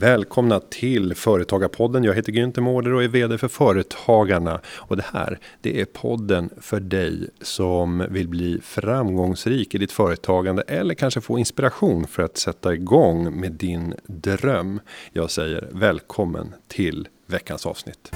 [0.00, 2.04] Välkomna till Företagarpodden.
[2.04, 4.60] Jag heter Günther Mårder och är VD för Företagarna.
[4.66, 10.62] Och det här, det är podden för dig som vill bli framgångsrik i ditt företagande
[10.62, 14.80] eller kanske få inspiration för att sätta igång med din dröm.
[15.12, 18.12] Jag säger välkommen till veckans avsnitt.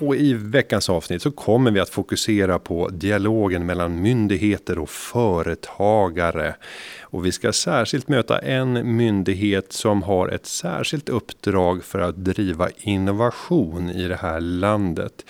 [0.00, 6.54] Och i veckans avsnitt så kommer vi att fokusera på dialogen mellan myndigheter och företagare.
[7.02, 12.68] Och vi ska särskilt möta en myndighet som har ett särskilt uppdrag för att driva
[12.76, 15.24] innovation i det här landet.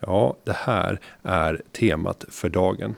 [0.00, 2.94] Ja, det här är temat för dagen.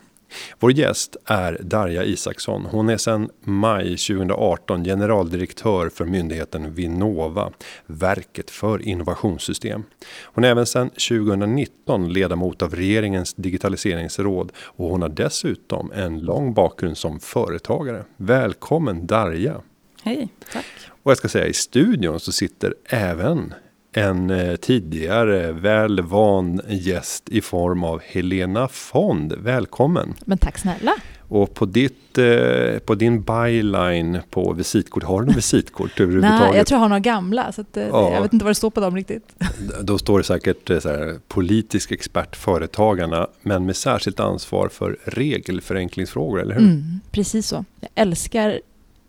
[0.59, 2.67] Vår gäst är Darja Isaksson.
[2.67, 7.53] Hon är sedan maj 2018 generaldirektör för myndigheten Vinnova,
[7.87, 9.83] verket för innovationssystem.
[10.25, 16.55] Hon är även sedan 2019 ledamot av regeringens digitaliseringsråd och hon har dessutom en lång
[16.55, 18.05] bakgrund som företagare.
[18.17, 19.61] Välkommen Darja!
[20.03, 20.67] Hej, tack!
[21.03, 23.55] Och jag ska säga i studion så sitter även
[23.97, 29.33] en eh, tidigare väl van gäst i form av Helena Fond.
[29.33, 30.15] Välkommen!
[30.25, 30.95] Men tack snälla!
[31.29, 36.49] Och på, ditt, eh, på din byline på visitkort, har du något visitkort överhuvudtaget?
[36.49, 38.13] Nej, jag tror jag har några gamla, så att, eh, ja.
[38.13, 39.35] jag vet inte vad det står på dem riktigt.
[39.83, 46.41] Då står det säkert så här, politisk expert Företagarna, men med särskilt ansvar för regelförenklingsfrågor,
[46.41, 46.63] eller hur?
[46.63, 47.65] Mm, precis så.
[47.81, 48.61] Jag älskar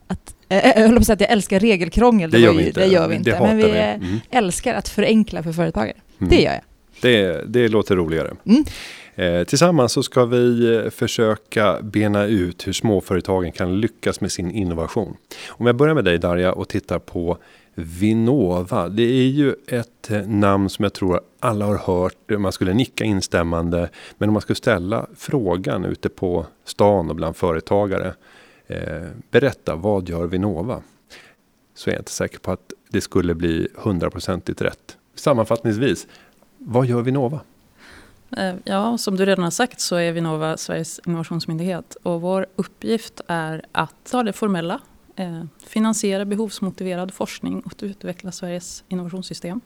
[0.07, 2.31] att jag höll på att säga att jag älskar regelkrångel.
[2.31, 2.79] Det, det gör vi inte.
[2.79, 3.39] Det gör vi inte.
[3.41, 3.69] men vi, vi.
[3.79, 4.19] Mm.
[4.29, 5.97] älskar att förenkla för företagare.
[6.19, 6.29] Mm.
[6.29, 6.61] Det gör jag.
[7.01, 8.33] Det, det låter roligare.
[8.45, 8.63] Mm.
[9.15, 14.51] Eh, tillsammans så ska vi eh, försöka bena ut hur småföretagen kan lyckas med sin
[14.51, 15.17] innovation.
[15.47, 17.37] Om jag börjar med dig Darja och tittar på
[17.79, 18.89] Vinnova.
[18.89, 22.39] Det är ju ett eh, namn som jag tror alla har hört.
[22.39, 23.89] Man skulle nicka instämmande.
[24.17, 28.13] Men om man skulle ställa frågan ute på stan och bland företagare.
[28.67, 30.81] Eh, berätta, vad gör Vinnova?
[31.73, 34.97] Så är jag inte säker på att det skulle bli hundraprocentigt rätt.
[35.15, 36.07] Sammanfattningsvis,
[36.57, 37.41] vad gör Vinnova?
[38.37, 41.97] Eh, ja, som du redan har sagt så är Vinnova Sveriges innovationsmyndighet.
[42.03, 44.81] Och vår uppgift är att ta det formella,
[45.15, 49.61] eh, finansiera behovsmotiverad forskning och utveckla Sveriges innovationssystem.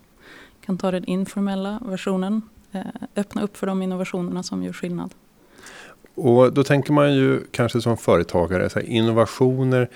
[0.66, 2.42] Kan ta den informella versionen,
[2.72, 2.82] eh,
[3.16, 5.14] öppna upp för de innovationerna som gör skillnad.
[6.16, 9.90] Och då tänker man ju kanske som företagare, så här, innovationer,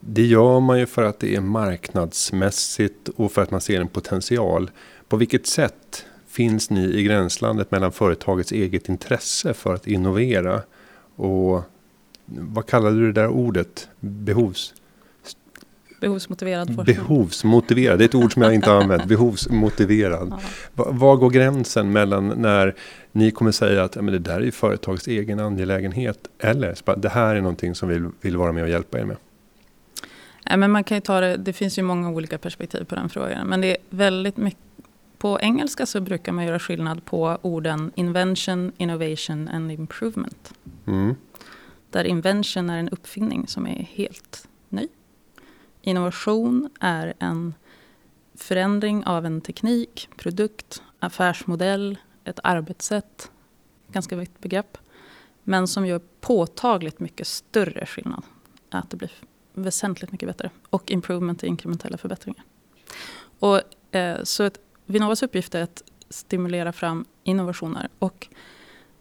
[0.00, 3.88] det gör man ju för att det är marknadsmässigt och för att man ser en
[3.88, 4.70] potential.
[5.08, 10.62] På vilket sätt finns ni i gränslandet mellan företagets eget intresse för att innovera
[11.16, 11.62] och
[12.26, 13.88] vad kallade du det där ordet?
[14.00, 14.74] Behovs...
[16.00, 16.96] Behovsmotiverad forskning.
[16.96, 19.04] Behovsmotiverad, det är ett ord som jag inte har använt.
[19.08, 20.34] Behovsmotiverad.
[20.76, 20.90] Ja.
[20.90, 22.74] Var går gränsen mellan när
[23.12, 26.18] ni kommer säga att ja, men det där är ju företagets egen angelägenhet.
[26.38, 29.16] Eller det här är någonting som vi vill vara med och hjälpa er med.
[30.44, 33.46] Ja, men man kan ta det, det finns ju många olika perspektiv på den frågan.
[33.46, 34.60] Men det är väldigt mycket
[35.18, 40.52] på engelska så brukar man göra skillnad på orden invention, innovation and improvement.
[40.86, 41.14] Mm.
[41.90, 44.88] Där invention är en uppfinning som är helt ny.
[45.86, 47.54] Innovation är en
[48.34, 53.30] förändring av en teknik, produkt, affärsmodell, ett arbetssätt,
[53.88, 54.78] ganska vitt begrepp,
[55.42, 58.22] men som gör påtagligt mycket större skillnad.
[58.70, 59.10] Att det blir
[59.54, 60.50] väsentligt mycket bättre.
[60.70, 62.44] Och improvement är inkrementella förbättringar.
[63.38, 63.60] Och,
[63.94, 67.88] eh, så ett, Vinnovas uppgift är att stimulera fram innovationer.
[67.98, 68.28] Och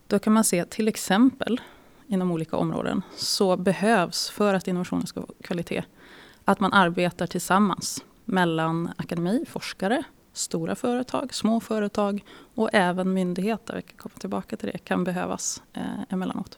[0.08, 1.62] då kan man se till exempel
[2.08, 5.84] inom olika områden så behövs för att innovationen ska få kvalitet
[6.46, 12.26] att man arbetar tillsammans mellan akademi, forskare, stora företag, små företag
[12.56, 16.58] och även myndigheter, vi kan komma tillbaka till det, kan behövas eh, emellanåt.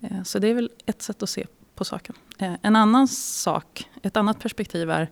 [0.00, 2.14] Eh, så det är väl ett sätt att se på saken.
[2.38, 5.10] Eh, en annan sak, ett annat perspektiv är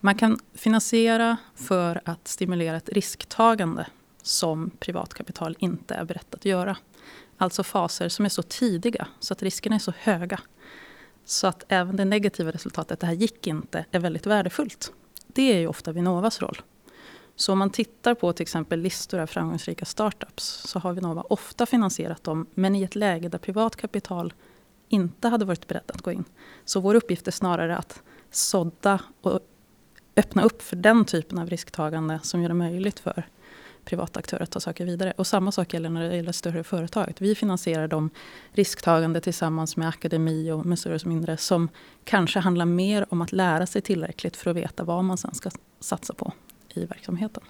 [0.00, 3.86] man kan finansiera för att stimulera ett risktagande
[4.22, 6.76] som privatkapital inte är berett att göra.
[7.38, 10.40] Alltså faser som är så tidiga så att riskerna är så höga.
[11.24, 14.92] Så att även det negativa resultatet, det här gick inte, är väldigt värdefullt.
[15.26, 16.62] Det är ju ofta Vinnovas roll.
[17.36, 21.66] Så om man tittar på till exempel listor av framgångsrika startups så har Vinnova ofta
[21.66, 24.32] finansierat dem men i ett läge där privat kapital
[24.88, 26.24] inte hade varit berett att gå in.
[26.64, 29.40] Så vår uppgift är snarare att sådda och
[30.16, 33.28] öppna upp för den typen av risktagande som gör det möjligt för
[33.84, 35.12] privata aktörer att ta saker vidare.
[35.16, 37.14] Och samma sak gäller när det gäller större företag.
[37.18, 38.10] Vi finansierar de
[38.52, 41.68] risktagande tillsammans med akademi och med större och mindre som
[42.04, 45.50] kanske handlar mer om att lära sig tillräckligt för att veta vad man sen ska
[45.80, 46.32] satsa på
[46.74, 47.42] i verksamheten.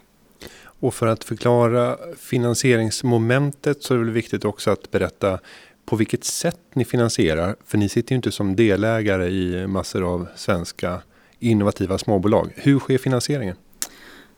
[0.63, 5.39] Och för att förklara finansieringsmomentet så är det viktigt också att berätta
[5.85, 7.57] på vilket sätt ni finansierar.
[7.65, 11.03] För ni sitter ju inte som delägare i massor av svenska
[11.39, 12.53] innovativa småbolag.
[12.57, 13.57] Hur sker finansieringen?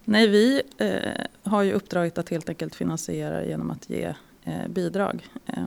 [0.09, 4.15] Nej, vi eh, har ju uppdraget att helt enkelt finansiera genom att ge
[4.45, 5.29] eh, bidrag.
[5.47, 5.67] Eh,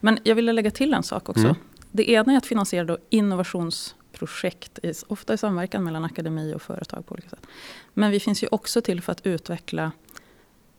[0.00, 1.44] men jag ville lägga till en sak också.
[1.44, 1.56] Mm.
[1.92, 7.12] Det ena är att finansiera då innovationsprojekt, ofta i samverkan mellan akademi och företag på
[7.12, 7.46] olika sätt.
[7.94, 9.92] Men vi finns ju också till för att utveckla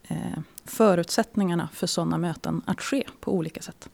[0.08, 3.88] eh, förutsättningarna för sådana möten att ske på olika sätt.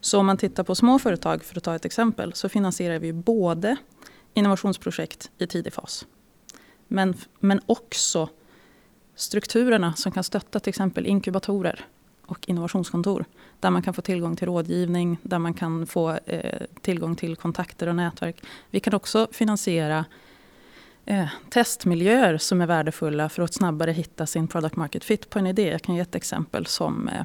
[0.00, 3.12] Så om man tittar på små företag, för att ta ett exempel, så finansierar vi
[3.12, 3.76] både
[4.34, 6.06] innovationsprojekt i tidig fas.
[6.88, 8.28] Men, men också
[9.18, 11.84] strukturerna som kan stötta till exempel inkubatorer
[12.26, 13.24] och innovationskontor.
[13.60, 17.86] Där man kan få tillgång till rådgivning, där man kan få eh, tillgång till kontakter
[17.86, 18.42] och nätverk.
[18.70, 20.04] Vi kan också finansiera
[21.04, 25.46] eh, testmiljöer som är värdefulla för att snabbare hitta sin product market fit på en
[25.46, 25.70] idé.
[25.70, 27.22] Jag kan ge ett exempel som eh,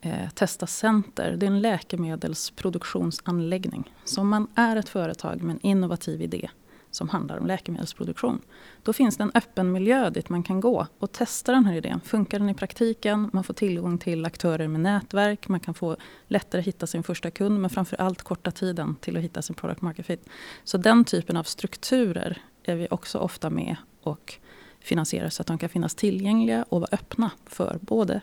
[0.00, 1.36] eh, Testa Center.
[1.36, 3.94] Det är en läkemedelsproduktionsanläggning.
[4.04, 6.50] Så om man är ett företag med en innovativ idé
[6.90, 8.40] som handlar om läkemedelsproduktion.
[8.82, 12.00] Då finns det en öppen miljö dit man kan gå och testa den här idén.
[12.00, 13.30] Funkar den i praktiken?
[13.32, 15.48] Man får tillgång till aktörer med nätverk.
[15.48, 15.96] Man kan få
[16.26, 19.82] lättare hitta sin första kund men framför allt korta tiden till att hitta sin product
[19.82, 20.28] market fit.
[20.64, 24.34] Så den typen av strukturer är vi också ofta med och
[24.80, 28.20] finansierar så att de kan finnas tillgängliga och vara öppna för både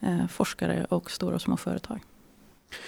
[0.00, 2.00] eh, forskare och stora och små företag.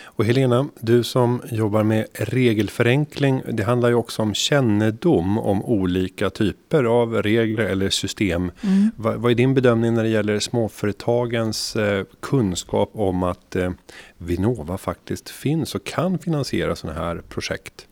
[0.02, 3.42] Och Helena, du som jobbar med regelförenkling.
[3.52, 8.52] Det handlar ju också om kännedom om olika typer av regler eller system.
[8.62, 8.90] Mm.
[8.96, 13.70] Vad, vad, är din bedömning när det gäller småföretagens eh, kunskap om att eh,
[14.18, 17.86] Vinnova faktiskt finns och kan finansiera sådana här projekt?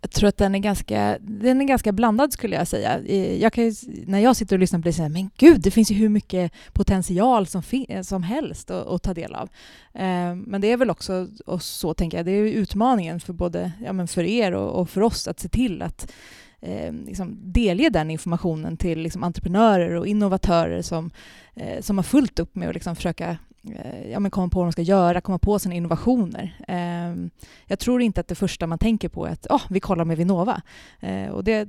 [0.00, 3.00] Jag tror att den är ganska, den är ganska blandad skulle jag säga.
[3.36, 3.72] Jag kan,
[4.06, 6.52] när jag sitter och lyssnar på det säger men gud, det finns ju hur mycket
[6.72, 7.62] potential som,
[8.02, 9.48] som helst att, att ta del av.
[9.94, 13.72] Eh, men det är väl också, och så tänker jag, det är utmaningen för både
[13.84, 16.12] ja, men för er och, och för oss att se till att
[16.60, 21.10] eh, liksom delge den informationen till liksom entreprenörer och innovatörer som,
[21.54, 23.36] eh, som har fullt upp med att liksom försöka
[23.68, 26.56] Eh, ja, men komma på vad de ska göra, komma på sina innovationer.
[26.68, 27.30] Ehm,
[27.66, 30.16] jag tror inte att det första man tänker på är att oh, vi kollar med
[30.16, 30.62] Vinnova.
[31.00, 31.68] Eh, och det,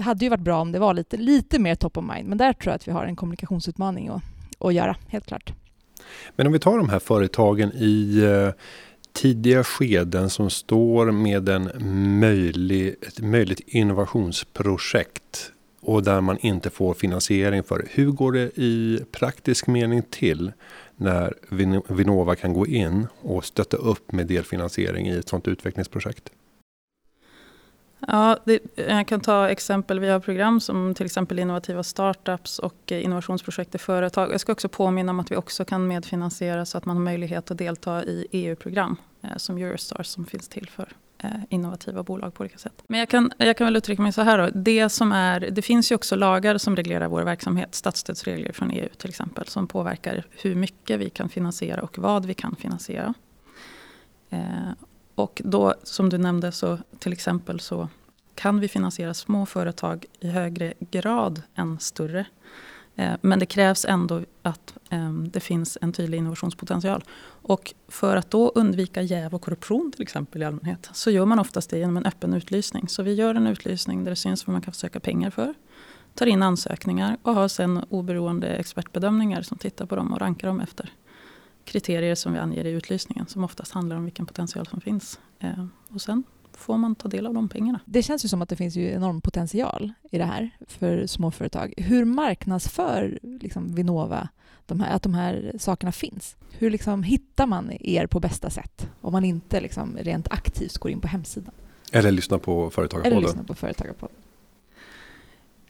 [0.00, 2.52] hade ju varit bra om det var lite, lite mer top of mind, men där
[2.52, 4.22] tror jag att vi har en kommunikationsutmaning att,
[4.58, 5.52] att göra, helt klart.
[6.36, 8.54] Men om vi tar de här företagen i eh,
[9.12, 11.70] tidiga skeden som står med en
[12.20, 17.84] möjlig, ett möjligt innovationsprojekt och där man inte får finansiering för det.
[17.90, 20.52] Hur går det i praktisk mening till
[21.00, 21.34] när
[21.88, 26.30] Vinnova kan gå in och stötta upp med delfinansiering i ett sådant utvecklingsprojekt?
[28.06, 30.00] Ja, det, jag kan ta exempel.
[30.00, 34.32] Vi har program som till exempel innovativa startups och eh, innovationsprojekt i företag.
[34.32, 37.50] Jag ska också påminna om att vi också kan medfinansiera så att man har möjlighet
[37.50, 40.88] att delta i EU-program eh, som Eurostars som finns till för
[41.22, 42.82] Eh, innovativa bolag på olika sätt.
[42.86, 44.50] Men jag kan, jag kan väl uttrycka mig så här då.
[44.54, 47.74] Det, som är, det finns ju också lagar som reglerar vår verksamhet.
[47.74, 49.46] Statsstödsregler från EU till exempel.
[49.48, 53.14] Som påverkar hur mycket vi kan finansiera och vad vi kan finansiera.
[54.30, 54.70] Eh,
[55.14, 57.88] och då som du nämnde så till exempel så
[58.34, 62.26] kan vi finansiera små företag i högre grad än större.
[62.98, 67.04] Eh, men det krävs ändå att ehm, det finns en tydlig innovationspotential.
[67.42, 71.38] Och för att då undvika jäv och korruption till exempel i allmänhet så gör man
[71.38, 72.88] oftast det genom en öppen utlysning.
[72.88, 75.54] Så vi gör en utlysning där det syns vad man kan söka pengar för.
[76.14, 80.60] Tar in ansökningar och har sen oberoende expertbedömningar som tittar på dem och rankar dem
[80.60, 80.92] efter
[81.64, 85.20] kriterier som vi anger i utlysningen som oftast handlar om vilken potential som finns.
[85.40, 86.24] Ehm, och sen
[86.58, 87.80] får man ta del av de pengarna.
[87.84, 91.74] Det känns ju som att det finns ju enorm potential i det här för småföretag.
[91.76, 94.28] Hur marknadsför liksom Vinnova
[94.66, 96.36] de här, att de här sakerna finns?
[96.50, 100.90] Hur liksom hittar man er på bästa sätt om man inte liksom rent aktivt går
[100.90, 101.54] in på hemsidan?
[101.92, 103.18] Eller lyssnar på Företagarpodden.
[103.18, 104.16] Eller lyssnar på Företagarpodden.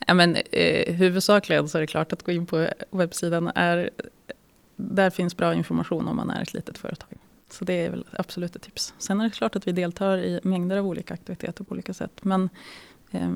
[0.06, 3.50] Ja, men, eh, huvudsakligen så är det klart att gå in på webbsidan.
[3.54, 3.90] Är,
[4.76, 7.18] där finns bra information om man är ett litet företag.
[7.48, 8.94] Så det är väl absolut ett tips.
[8.98, 12.24] Sen är det klart att vi deltar i mängder av olika aktiviteter på olika sätt.
[12.24, 12.50] Men
[13.10, 13.30] eh,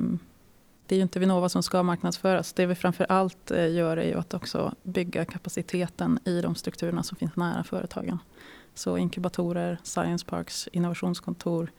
[0.86, 2.52] det är ju inte Vinnova som ska marknadsföras.
[2.52, 7.02] Det vi framför allt eh, gör är ju att också bygga kapaciteten i de strukturerna
[7.02, 8.18] som finns nära företagen.
[8.74, 11.72] Så inkubatorer, science parks, innovationskontor.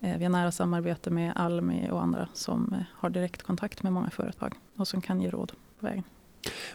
[0.00, 4.10] Eh, vi har nära samarbete med Almi och andra som eh, har direktkontakt med många
[4.10, 6.04] företag och som kan ge råd på vägen.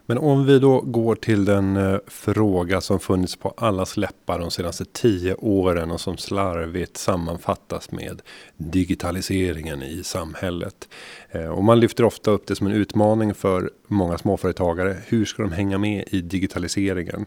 [0.05, 4.51] Men om vi då går till den eh, fråga som funnits på allas läppar de
[4.51, 8.21] senaste tio åren och som slarvigt sammanfattas med
[8.57, 10.89] digitaliseringen i samhället.
[11.29, 14.97] Eh, och man lyfter ofta upp det som en utmaning för många småföretagare.
[15.07, 17.25] Hur ska de hänga med i digitaliseringen?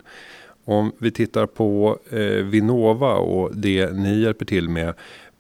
[0.65, 4.95] Om vi tittar på eh, Vinnova och det ni hjälper till med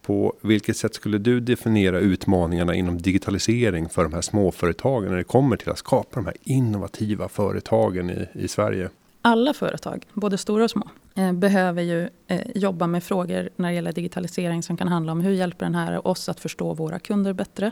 [0.06, 5.24] på vilket sätt skulle du definiera utmaningarna inom digitalisering för de här småföretagen när det
[5.24, 8.90] kommer till att skapa de här innovativa företagen i, i Sverige?
[9.22, 13.74] Alla företag, både stora och små, eh, behöver ju eh, jobba med frågor när det
[13.74, 17.32] gäller digitalisering som kan handla om hur hjälper den här oss att förstå våra kunder
[17.32, 17.70] bättre?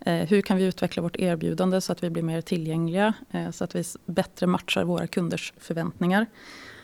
[0.00, 3.14] Eh, hur kan vi utveckla vårt erbjudande så att vi blir mer tillgängliga?
[3.30, 6.26] Eh, så att vi bättre matchar våra kunders förväntningar.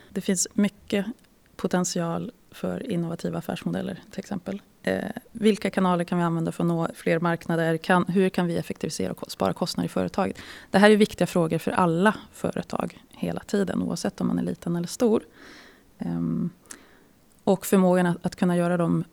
[0.09, 1.07] Det finns mycket
[1.57, 4.61] potential för innovativa affärsmodeller till exempel.
[4.83, 7.77] Eh, vilka kanaler kan vi använda för att nå fler marknader?
[7.77, 10.39] Kan, hur kan vi effektivisera och spara kostnader i företaget?
[10.71, 14.77] Det här är viktiga frågor för alla företag hela tiden oavsett om man är liten
[14.77, 15.23] eller stor.
[15.99, 16.21] Eh,
[17.45, 19.05] och förmågan att, att, kunna göra de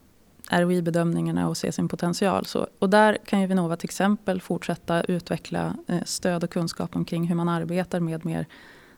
[0.52, 2.46] ROI-bedömningarna och se sin potential.
[2.46, 7.28] Så, och där kan ju Vinnova till exempel fortsätta utveckla eh, stöd och kunskap omkring
[7.28, 8.46] hur man arbetar med mer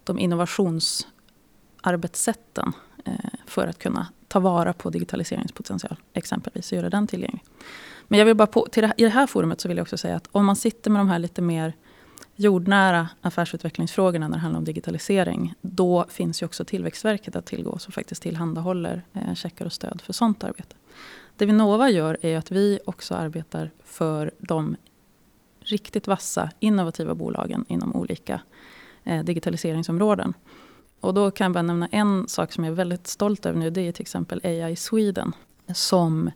[0.04, 2.74] de innovationsarbetssätten
[3.06, 3.13] Eh,
[3.46, 7.44] för att kunna ta vara på digitaliseringspotential, exempelvis, och göra den tillgänglig.
[8.08, 9.98] Men jag vill bara på, till det, i det här forumet så vill jag också
[9.98, 11.74] säga att om man sitter med de här lite mer
[12.36, 17.91] jordnära affärsutvecklingsfrågorna när det handlar om digitalisering, då finns ju också Tillväxtverket att tillgå som
[17.91, 20.75] faktiskt tillhandahåller eh, checkar och stöd för sånt arbete.
[21.36, 24.75] Det Vinnova gör är att vi också arbetar för de
[25.60, 28.41] riktigt vassa, innovativa bolagen inom olika
[29.03, 30.34] eh, digitaliseringsområden.
[31.01, 33.70] Och då kan jag bara nämna en sak som jag är väldigt stolt över nu.
[33.70, 35.34] Det är till exempel AI Sweden.
[35.74, 36.32] Som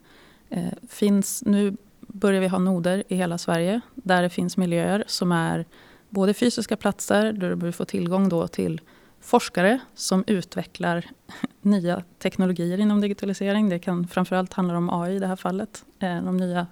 [0.50, 3.82] eh, finns, nu börjar vi ha noder i hela Sverige.
[3.96, 5.65] Där det finns miljöer som är
[6.10, 8.82] både fysiska platser där du får tillgång då till
[9.22, 11.05] forskare som utvecklar
[11.62, 13.70] nya teknologier inom digitalisering.
[13.70, 15.86] Det kan framförallt handla om AI i det här fallet.
[16.00, 16.67] Eh, de nya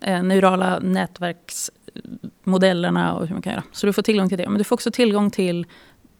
[0.00, 3.64] eh, neurala nätverksmodellerna och hur man kan göra.
[3.72, 4.48] Så du får tillgång till det.
[4.48, 5.66] Men du får också tillgång till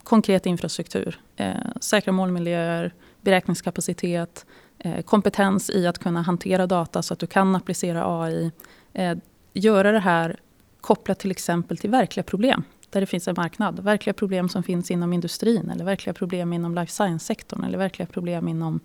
[0.05, 1.21] konkret infrastruktur.
[1.37, 4.47] Eh, säkra målmiljöer, beräkningskapacitet,
[4.79, 8.53] eh, kompetens i att kunna hantera data så att du kan applicera AI.
[8.93, 9.17] Eh,
[9.53, 10.41] göra det här
[10.81, 13.81] kopplat till exempel till verkliga problem där det finns en marknad.
[13.81, 18.49] Verkliga problem som finns inom industrin eller verkliga problem inom life science-sektorn eller verkliga problem
[18.49, 18.81] inom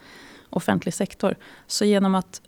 [0.49, 1.35] offentlig sektor.
[1.67, 2.41] Så genom att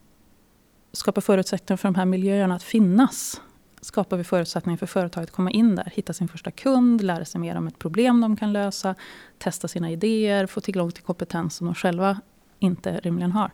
[0.91, 3.41] skapa förutsättningar för de här miljöerna att finnas
[3.81, 7.41] skapar vi förutsättningar för företaget att komma in där, hitta sin första kund, lära sig
[7.41, 8.95] mer om ett problem de kan lösa,
[9.37, 12.21] testa sina idéer, få tillgång till kompetens som de själva
[12.59, 13.51] inte rimligen har.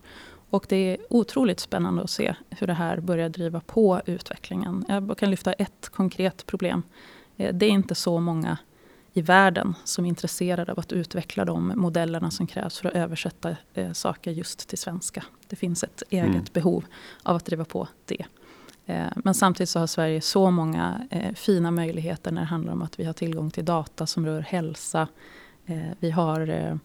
[0.50, 4.86] Och det är otroligt spännande att se hur det här börjar driva på utvecklingen.
[4.88, 6.84] Jag kan lyfta ett konkret problem.
[7.38, 8.58] Eh, det är inte så många
[9.13, 13.55] i världen som är intresserade av att utveckla de modellerna som krävs för att översätta
[13.74, 15.24] eh, saker just till svenska.
[15.48, 16.46] Det finns ett eget mm.
[16.53, 16.86] behov
[17.24, 18.25] av att driva på det.
[18.85, 22.81] Eh, men samtidigt så har Sverige så många eh, fina möjligheter när det handlar om
[22.81, 25.07] att vi har tillgång till data som rör hälsa.
[25.65, 26.79] Eh, vi har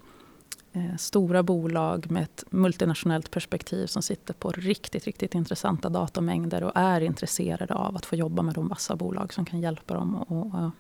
[0.99, 7.01] stora bolag med ett multinationellt perspektiv som sitter på riktigt, riktigt intressanta datamängder och är
[7.01, 10.73] intresserade av att få jobba med de vassa bolag som kan hjälpa dem och,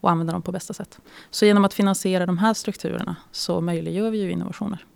[0.00, 1.00] och använda dem på bästa sätt.
[1.30, 4.86] Så genom att finansiera de här strukturerna så möjliggör vi ju innovationer.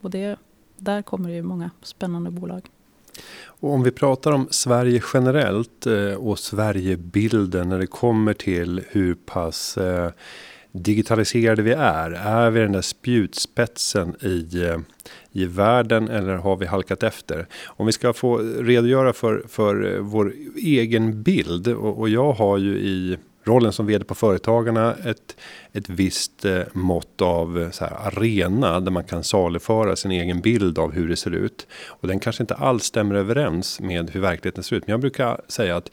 [0.00, 0.38] Och det,
[0.76, 2.70] där kommer det ju många spännande bolag.
[3.44, 9.14] Och om vi pratar om Sverige generellt eh, och Sverigebilden när det kommer till hur
[9.14, 10.10] pass eh,
[10.72, 12.10] digitaliserade vi är.
[12.10, 14.78] Är vi den där spjutspetsen i, eh,
[15.32, 17.46] i världen eller har vi halkat efter?
[17.66, 22.78] Om vi ska få redogöra för, för vår egen bild och, och jag har ju
[22.78, 25.36] i rollen som vd på Företagarna ett,
[25.72, 30.40] ett visst eh, mått av eh, så här, arena där man kan saluföra sin egen
[30.40, 31.66] bild av hur det ser ut.
[31.86, 34.86] Och den kanske inte alls stämmer överens med hur verkligheten ser ut.
[34.86, 35.90] Men jag brukar säga att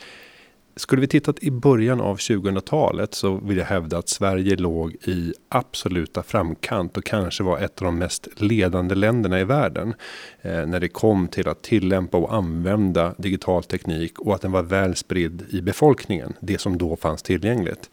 [0.76, 5.34] skulle vi tittat i början av 2000-talet så vill jag hävda att Sverige låg i
[5.50, 9.94] absoluta framkant och kanske var ett av de mest ledande länderna i världen.
[10.42, 14.64] Eh, när det kom till att tillämpa och använda digital teknik och att den var
[14.64, 16.34] väl spridd i befolkningen.
[16.40, 17.90] Det som då fanns tillgängligt.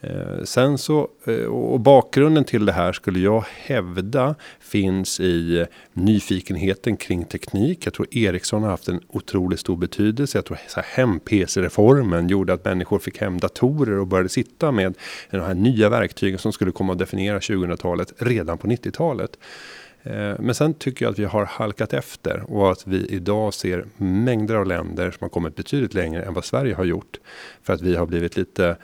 [0.00, 6.96] Eh, sen så, eh, och bakgrunden till det här skulle jag hävda finns i nyfikenheten
[6.96, 7.86] kring teknik.
[7.86, 10.38] Jag tror Ericsson har haft en otroligt stor betydelse.
[10.38, 14.94] Jag tror hem-PC-reformen gjorde att människor fick hem datorer och började sitta med
[15.30, 19.38] de här nya verktygen som skulle komma att definiera 2000-talet redan på 90-talet.
[20.02, 23.86] Eh, men sen tycker jag att vi har halkat efter och att vi idag ser
[23.96, 27.16] mängder av länder som har kommit betydligt längre än vad Sverige har gjort.
[27.62, 28.76] För att vi har blivit lite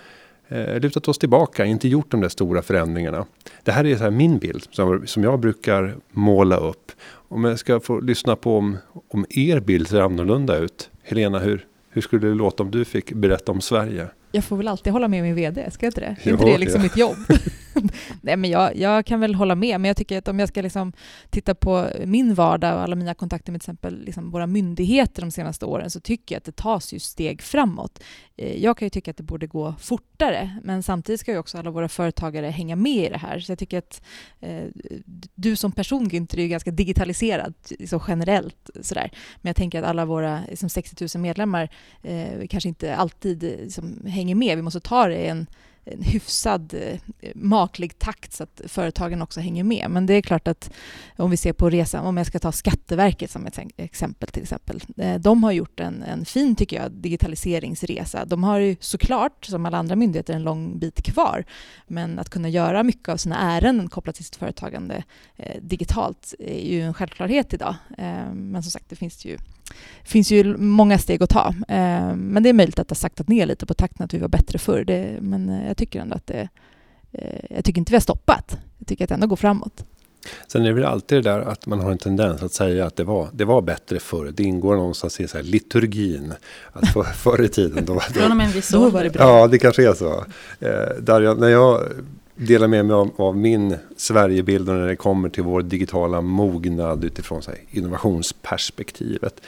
[0.48, 3.26] eh, lutat oss tillbaka, inte gjort de där stora förändringarna.
[3.62, 6.92] Det här är så här min bild som, som jag brukar måla upp.
[7.28, 8.76] Om jag ska få lyssna på om,
[9.08, 10.90] om er bild ser annorlunda ut.
[11.02, 14.08] Helena, hur, hur skulle det låta om du fick berätta om Sverige?
[14.32, 16.16] Jag får väl alltid hålla med min VD, ska jag inte det?
[16.22, 16.82] Är inte det liksom ja.
[16.82, 17.16] mitt jobb?
[18.20, 20.62] Nej, men jag, jag kan väl hålla med, men jag tycker att om jag ska
[20.62, 20.92] liksom
[21.30, 25.30] titta på min vardag och alla mina kontakter med till exempel liksom våra myndigheter de
[25.30, 28.02] senaste åren så tycker jag att det tas ju steg framåt.
[28.36, 31.58] Eh, jag kan ju tycka att det borde gå fortare, men samtidigt ska ju också
[31.58, 33.40] alla våra företagare hänga med i det här.
[33.40, 34.02] Så jag tycker att
[34.40, 34.64] eh,
[35.34, 38.70] du som person, Günther, är ju ganska digitaliserad liksom generellt.
[38.80, 39.10] Sådär.
[39.36, 41.68] Men jag tänker att alla våra liksom 60 000 medlemmar
[42.02, 44.56] eh, kanske inte alltid liksom, hänger med.
[44.56, 45.46] Vi måste ta det i en
[45.84, 49.90] en hyfsad eh, maklig takt så att företagen också hänger med.
[49.90, 50.70] Men det är klart att
[51.16, 54.80] om vi ser på resan, om jag ska ta Skatteverket som ett exempel till exempel.
[54.96, 58.24] Eh, de har gjort en, en fin, tycker jag, digitaliseringsresa.
[58.24, 61.44] De har ju såklart, som alla andra myndigheter, en lång bit kvar.
[61.86, 65.04] Men att kunna göra mycket av sina ärenden kopplat till sitt företagande
[65.36, 67.74] eh, digitalt är ju en självklarhet idag.
[67.98, 69.38] Eh, men som sagt, det finns ju
[70.04, 71.54] finns ju många steg att ta.
[71.68, 74.18] Eh, men det är möjligt att det har saktat ner lite på takten, att vi
[74.18, 74.84] var bättre förr.
[74.84, 76.48] Det, men eh, jag tycker ändå att det...
[77.12, 78.58] Eh, jag tycker inte vi har stoppat.
[78.78, 79.84] Jag tycker att det ändå går framåt.
[80.46, 82.96] Sen är det väl alltid det där att man har en tendens att säga att
[82.96, 84.32] det var, det var bättre förr.
[84.36, 86.32] Det ingår någonstans i så här liturgin.
[86.72, 88.00] Att för, förr i tiden då...
[88.00, 89.10] Från och med en viss det bra.
[89.18, 90.24] Ja, det kanske är så.
[90.60, 91.82] Eh, där jag, när jag
[92.34, 97.42] delar med mig av, av, min Sverigebild när det kommer till vår digitala mognad utifrån
[97.42, 99.42] så här, innovationsperspektivet.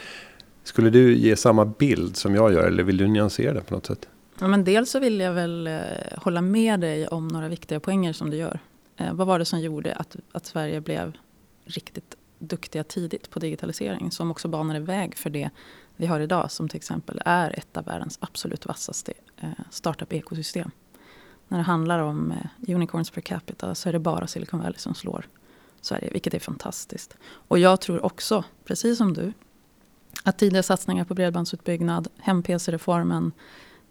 [0.63, 3.85] Skulle du ge samma bild som jag gör eller vill du nyansera det på något
[3.85, 4.07] sätt?
[4.39, 5.79] Ja, men dels så vill jag väl eh,
[6.17, 8.59] hålla med dig om några viktiga poänger som du gör.
[8.97, 11.17] Eh, vad var det som gjorde att, att Sverige blev
[11.65, 15.49] riktigt duktiga tidigt på digitalisering som också banade väg för det
[15.95, 20.71] vi har idag som till exempel är ett av världens absolut vassaste eh, startup-ekosystem.
[21.47, 24.95] När det handlar om eh, unicorns per capita så är det bara Silicon Valley som
[24.95, 25.27] slår
[25.81, 27.17] Sverige, vilket är fantastiskt.
[27.23, 29.33] Och jag tror också, precis som du,
[30.23, 33.31] att tidiga satsningar på bredbandsutbyggnad, hem-PC-reformen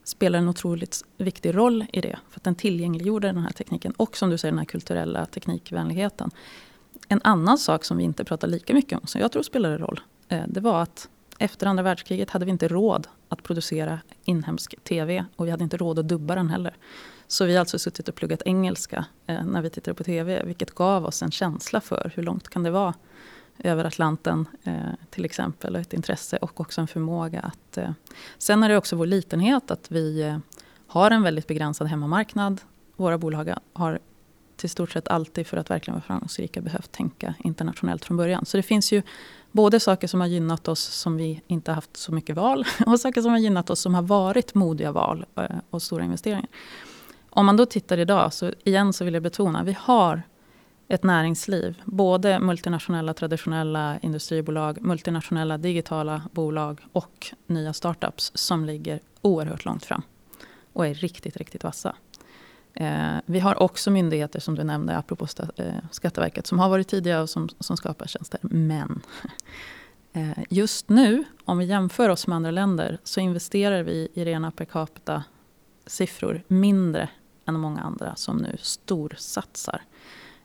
[0.04, 2.18] spelar en otroligt viktig roll i det.
[2.30, 6.30] För att den tillgängliggjorde den här tekniken och som du säger den här kulturella teknikvänligheten.
[7.08, 10.00] En annan sak som vi inte pratar lika mycket om, som jag tror spelade roll,
[10.28, 15.24] eh, det var att efter andra världskriget hade vi inte råd att producera inhemsk TV
[15.36, 16.76] och vi hade inte råd att dubba den heller.
[17.28, 20.74] Så vi har alltså suttit och pluggat engelska eh, när vi tittade på TV, vilket
[20.74, 22.94] gav oss en känsla för hur långt kan det vara
[23.58, 24.74] över Atlanten eh,
[25.10, 25.74] till exempel.
[25.74, 27.78] Och ett intresse och också en förmåga att...
[27.78, 27.90] Eh.
[28.38, 30.38] Sen är det också vår litenhet att vi eh,
[30.86, 32.60] har en väldigt begränsad hemmamarknad.
[32.96, 33.98] Våra bolag har
[34.56, 38.44] till stort sett alltid för att verkligen vara framgångsrika behövt tänka internationellt från början.
[38.44, 39.02] Så det finns ju
[39.52, 43.22] både saker som har gynnat oss som vi inte haft så mycket val och saker
[43.22, 46.48] som har gynnat oss som har varit modiga val eh, och stora investeringar.
[47.36, 50.22] Om man då tittar idag, så igen så vill jag betona, vi har
[50.88, 59.64] ett näringsliv, både multinationella traditionella industribolag, multinationella digitala bolag och nya startups som ligger oerhört
[59.64, 60.02] långt fram
[60.72, 61.96] och är riktigt, riktigt vassa.
[62.74, 67.20] Eh, vi har också myndigheter som du nämnde, apropå eh, Skatteverket, som har varit tidiga
[67.20, 68.40] och som, som skapar tjänster.
[68.42, 69.02] Men
[70.12, 74.50] eh, just nu, om vi jämför oss med andra länder, så investerar vi i rena
[74.50, 75.24] per capita
[75.86, 77.08] siffror mindre
[77.46, 79.82] än många andra som nu storsatsar.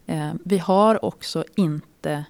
[0.06, 2.26] Eh, vi har också inte...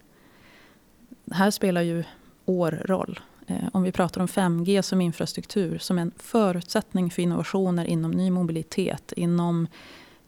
[1.32, 2.04] Här spelar ju
[2.46, 3.20] år roll.
[3.48, 8.32] Eh, om vi pratar om 5G som infrastruktur, som en förutsättning för innovationer inom ny
[8.32, 9.68] mobilitet, inom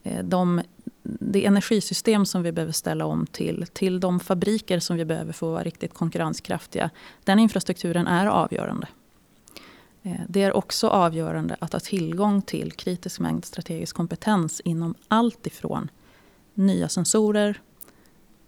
[0.04, 0.62] eh, de,
[1.04, 5.48] det energisystem som vi behöver ställa om till, till de fabriker som vi behöver för
[5.48, 6.90] att vara riktigt konkurrenskraftiga.
[7.24, 8.88] Den infrastrukturen är avgörande.
[10.04, 15.48] Eh, det är också avgörande att ha tillgång till kritisk mängd strategisk kompetens inom allt
[15.48, 15.90] ifrån
[16.54, 17.62] nya sensorer,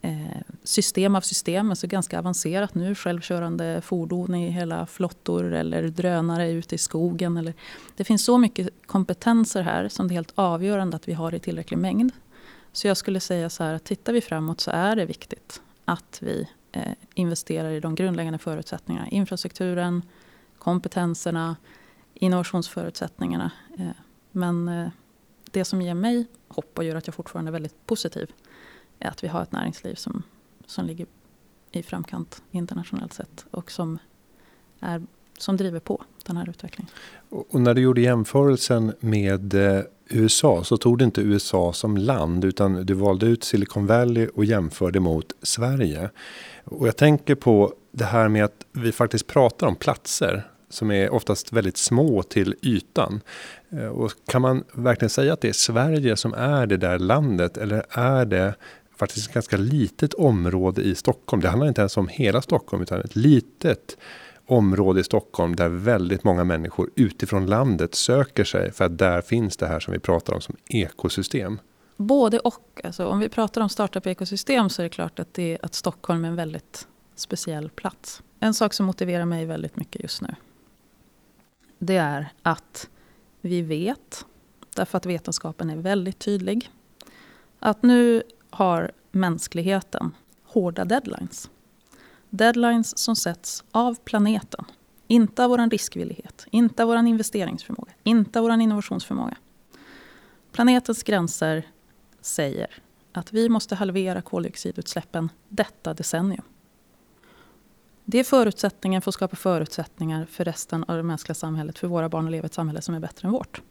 [0.01, 6.51] eh, system av system, alltså ganska avancerat nu, självkörande fordon i hela flottor eller drönare
[6.51, 7.37] ute i skogen.
[7.37, 7.53] Eller,
[7.95, 11.39] det finns så mycket kompetenser här som det är helt avgörande att vi har i
[11.39, 12.11] tillräcklig mängd.
[12.71, 16.19] Så jag skulle säga så här att tittar vi framåt så är det viktigt att
[16.21, 16.81] vi eh,
[17.13, 19.07] investerar i de grundläggande förutsättningarna.
[19.07, 20.01] Infrastrukturen,
[20.65, 21.55] kompetenserna,
[22.13, 23.51] innovationsförutsättningarna.
[23.77, 23.87] Eh,
[24.31, 24.87] men eh,
[25.51, 28.31] det som ger mig hopp och gör att jag fortfarande är väldigt positiv
[28.99, 30.23] är att vi har ett näringsliv som,
[30.65, 31.07] som ligger
[31.71, 33.97] i framkant internationellt sett och som,
[34.79, 35.03] är,
[35.37, 36.91] som driver på den här utvecklingen.
[37.29, 42.45] Och när du gjorde jämförelsen med eh, USA så tog du inte USA som land
[42.45, 46.09] utan du valde ut Silicon Valley och jämförde mot Sverige.
[46.63, 51.13] Och jag tänker på det här med att vi faktiskt pratar om platser som är
[51.13, 53.21] oftast väldigt små till ytan.
[53.69, 57.57] Eh, och kan man verkligen säga att det är Sverige som är det där landet
[57.57, 58.55] eller är det
[58.97, 61.41] faktiskt ett ganska litet område i Stockholm.
[61.41, 63.97] Det handlar inte ens om hela Stockholm utan ett litet
[64.47, 69.57] område i Stockholm där väldigt många människor utifrån landet söker sig för att där finns
[69.57, 71.59] det här som vi pratar om som ekosystem.
[71.97, 72.81] Både och.
[72.83, 76.29] Alltså, om vi pratar om startup-ekosystem så är det klart att, det, att Stockholm är
[76.29, 78.21] en väldigt speciell plats.
[78.39, 80.35] En sak som motiverar mig väldigt mycket just nu.
[81.79, 82.89] Det är att
[83.41, 84.25] vi vet,
[84.75, 86.71] därför att vetenskapen är väldigt tydlig,
[87.59, 90.11] att nu har mänskligheten
[90.43, 91.49] hårda deadlines.
[92.29, 94.65] Deadlines som sätts av planeten.
[95.07, 99.37] Inte av vår riskvillighet, inte av vår investeringsförmåga, inte av vår innovationsförmåga.
[100.51, 101.67] Planetens gränser
[102.21, 102.67] säger
[103.11, 106.43] att vi måste halvera koldioxidutsläppen detta decennium.
[108.05, 112.09] Det är förutsättningen för att skapa förutsättningar för resten av det mänskliga samhället, för våra
[112.09, 113.61] barn att leva i ett samhälle som är bättre än vårt.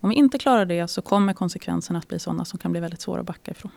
[0.00, 3.00] Om vi inte klarar det så kommer konsekvenserna att bli sådana som kan bli väldigt
[3.00, 3.70] svåra att backa ifrån.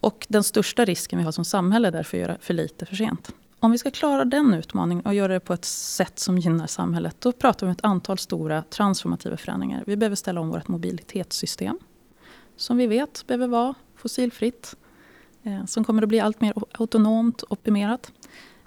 [0.00, 2.96] Och den största risken vi har som samhälle är därför att göra för lite för
[2.96, 3.32] sent.
[3.60, 7.16] Om vi ska klara den utmaningen och göra det på ett sätt som gynnar samhället,
[7.18, 9.84] då pratar vi om ett antal stora transformativa förändringar.
[9.86, 11.78] Vi behöver ställa om vårt mobilitetssystem,
[12.56, 14.76] som vi vet behöver vara fossilfritt,
[15.46, 18.12] Eh, som kommer att bli allt mer autonomt optimerat.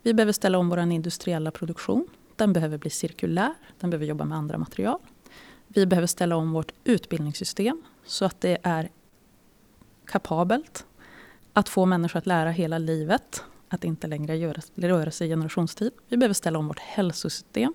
[0.04, 2.08] Vi behöver ställa om vår industriella produktion.
[2.36, 5.00] Den behöver bli cirkulär, den behöver jobba med andra material.
[5.68, 8.90] Vi behöver ställa om vårt utbildningssystem så att det är
[10.06, 10.86] kapabelt
[11.54, 15.92] att få människor att lära hela livet att inte längre göra, röra sig i generationstid.
[16.08, 17.74] Vi behöver ställa om vårt hälsosystem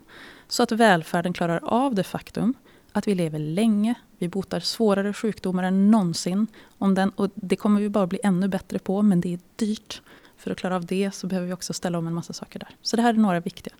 [0.48, 2.54] så att välfärden klarar av det faktum
[2.94, 6.46] att vi lever länge, vi botar svårare sjukdomar än någonsin.
[6.78, 10.02] Om den, och det kommer vi bara bli ännu bättre på, men det är dyrt.
[10.36, 12.76] För att klara av det så behöver vi också ställa om en massa saker där.
[12.82, 13.74] Så det här är några viktiga.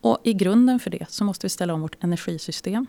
[0.00, 2.86] Och i grunden för det så måste vi ställa om vårt energisystem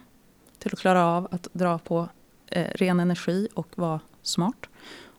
[0.59, 2.09] till att klara av att dra på
[2.47, 4.65] eh, ren energi och vara smart.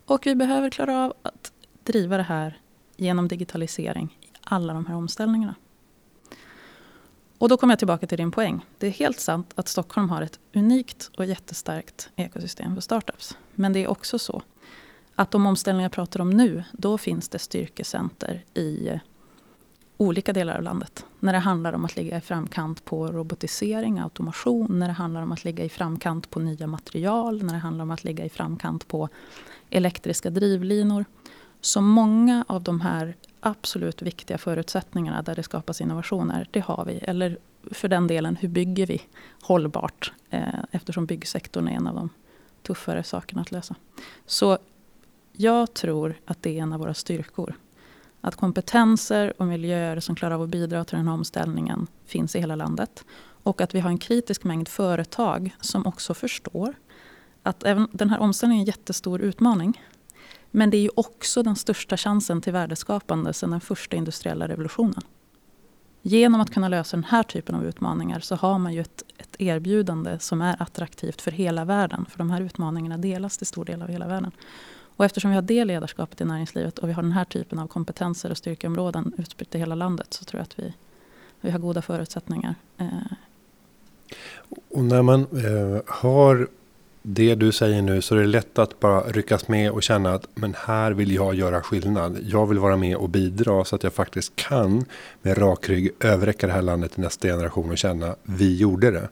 [0.05, 1.53] Och vi behöver klara av att
[1.85, 2.61] driva det här
[2.97, 5.55] genom digitalisering i alla de här omställningarna.
[7.39, 8.67] Och då kommer jag tillbaka till din poäng.
[8.79, 13.37] Det är helt sant att Stockholm har ett unikt och jättestarkt ekosystem för startups.
[13.55, 14.43] Men det är också så
[15.15, 19.01] att de omställningar jag pratar om nu, då finns det styrkecenter i
[19.97, 21.05] olika delar av landet.
[21.21, 25.33] När det handlar om att ligga i framkant på robotisering, automation, när det handlar om
[25.33, 28.89] att ligga i framkant på nya material, när det handlar om att ligga i framkant
[28.89, 29.09] på
[29.71, 31.05] elektriska drivlinor.
[31.61, 36.93] Så många av de här absolut viktiga förutsättningarna där det skapas innovationer, det har vi.
[36.93, 37.39] Eller
[37.71, 39.03] för den delen, hur bygger vi
[39.43, 40.13] hållbart?
[40.31, 42.11] Eh, eftersom byggsektorn är en av de
[42.63, 43.75] tuffare sakerna att lösa.
[44.27, 44.59] Så
[45.33, 47.55] jag tror att det är en av våra styrkor.
[48.21, 52.41] Att kompetenser och miljöer som klarar av att bidra till den här omställningen finns i
[52.41, 53.05] hela landet.
[53.43, 56.75] Och att vi har en kritisk mängd företag som också förstår
[57.43, 59.83] att även den här omställningen är en jättestor utmaning.
[60.51, 65.03] Men det är ju också den största chansen till värdeskapande sedan den första industriella revolutionen.
[66.03, 69.37] Genom att kunna lösa den här typen av utmaningar så har man ju ett, ett
[69.39, 72.07] erbjudande som är attraktivt för hela världen.
[72.11, 74.33] För de här utmaningarna delas till stor del av hela världen.
[74.99, 77.67] Och eftersom vi har det ledarskapet i näringslivet och vi har den här typen av
[77.67, 80.75] kompetenser och styrkeområden utspritt i hela landet så tror jag att vi,
[81.41, 82.55] vi har goda förutsättningar.
[82.79, 82.89] Eh.
[84.71, 86.49] Och när man eh, har
[87.03, 90.29] det du säger nu så är det lätt att bara ryckas med och känna att
[90.35, 92.19] men här vill jag göra skillnad.
[92.23, 94.85] Jag vill vara med och bidra så att jag faktiskt kan
[95.23, 99.09] med rak rygg överräcka det här landet till nästa generation och känna vi gjorde det.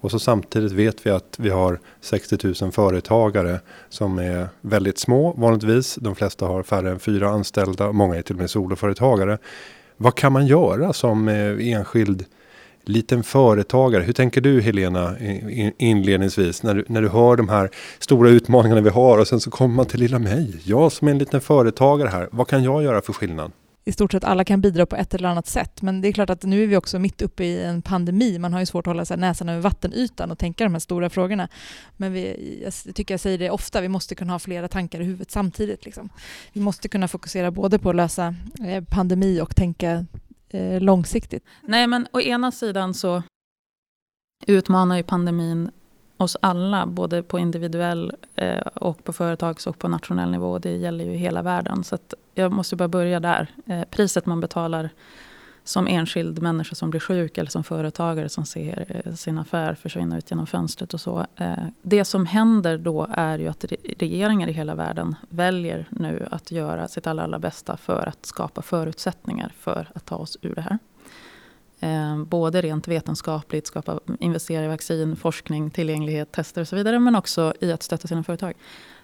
[0.00, 5.32] Och så samtidigt vet vi att vi har 60 000 företagare som är väldigt små
[5.32, 5.94] vanligtvis.
[5.94, 7.92] De flesta har färre än fyra anställda.
[7.92, 9.38] Många är till och med soloföretagare.
[9.96, 12.24] Vad kan man göra som eh, enskild
[12.84, 14.02] liten företagare.
[14.02, 15.16] Hur tänker du Helena
[15.78, 19.50] inledningsvis när du, när du hör de här stora utmaningarna vi har och sen så
[19.50, 20.60] kommer man till lilla mig.
[20.64, 22.28] Jag som är en liten företagare här.
[22.32, 23.52] Vad kan jag göra för skillnad?
[23.84, 25.82] i stort sett alla kan bidra på ett eller annat sätt.
[25.82, 28.38] Men det är klart att nu är vi också mitt uppe i en pandemi.
[28.38, 31.10] Man har ju svårt att hålla sig näsan över vattenytan och tänka de här stora
[31.10, 31.48] frågorna.
[31.96, 35.04] Men vi, jag tycker jag säger det ofta, vi måste kunna ha flera tankar i
[35.04, 35.84] huvudet samtidigt.
[35.84, 36.08] Liksom.
[36.52, 38.34] Vi måste kunna fokusera både på att lösa
[38.66, 40.06] eh, pandemi och tänka
[40.50, 41.44] eh, långsiktigt.
[41.60, 43.22] Nej, men å ena sidan så
[44.46, 45.70] utmanar ju pandemin
[46.16, 50.58] oss alla, både på individuell eh, och på företags och på nationell nivå.
[50.58, 51.84] Det gäller ju hela världen.
[51.84, 51.98] Så
[52.34, 53.46] jag måste bara börja där.
[53.66, 54.90] Eh, priset man betalar
[55.70, 60.18] som enskild människa som blir sjuk eller som företagare som ser eh, sin affär försvinna
[60.18, 61.26] ut genom fönstret och så.
[61.36, 63.64] Eh, det som händer då är ju att
[63.98, 68.62] regeringar i hela världen väljer nu att göra sitt allra, allra bästa för att skapa
[68.62, 70.78] förutsättningar för att ta oss ur det här.
[71.80, 76.98] Eh, både rent vetenskapligt, skapa, investera i vaccin, forskning, tillgänglighet, tester och så vidare.
[76.98, 78.54] Men också i att stötta sina företag.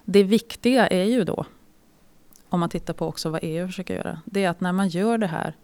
[0.05, 1.45] Det viktiga är ju då,
[2.49, 4.21] om man tittar på också vad EU försöker göra.
[4.25, 5.55] Det är att när man gör det här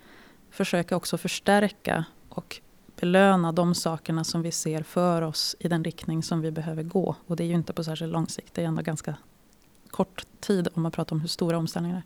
[0.53, 2.61] försöka också förstärka och
[3.01, 7.17] belöna de sakerna som vi ser för oss i den riktning som vi behöver gå.
[7.27, 9.17] Och det är ju inte på särskilt lång sikt, det är ändå ganska
[9.91, 12.03] kort tid om man pratar om hur stora omställningar är.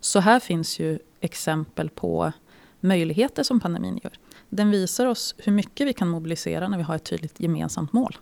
[0.00, 2.32] Så här finns ju exempel på
[2.80, 4.12] möjligheter som pandemin gör.
[4.48, 8.16] Den visar oss hur mycket vi kan mobilisera när vi har ett tydligt gemensamt mål.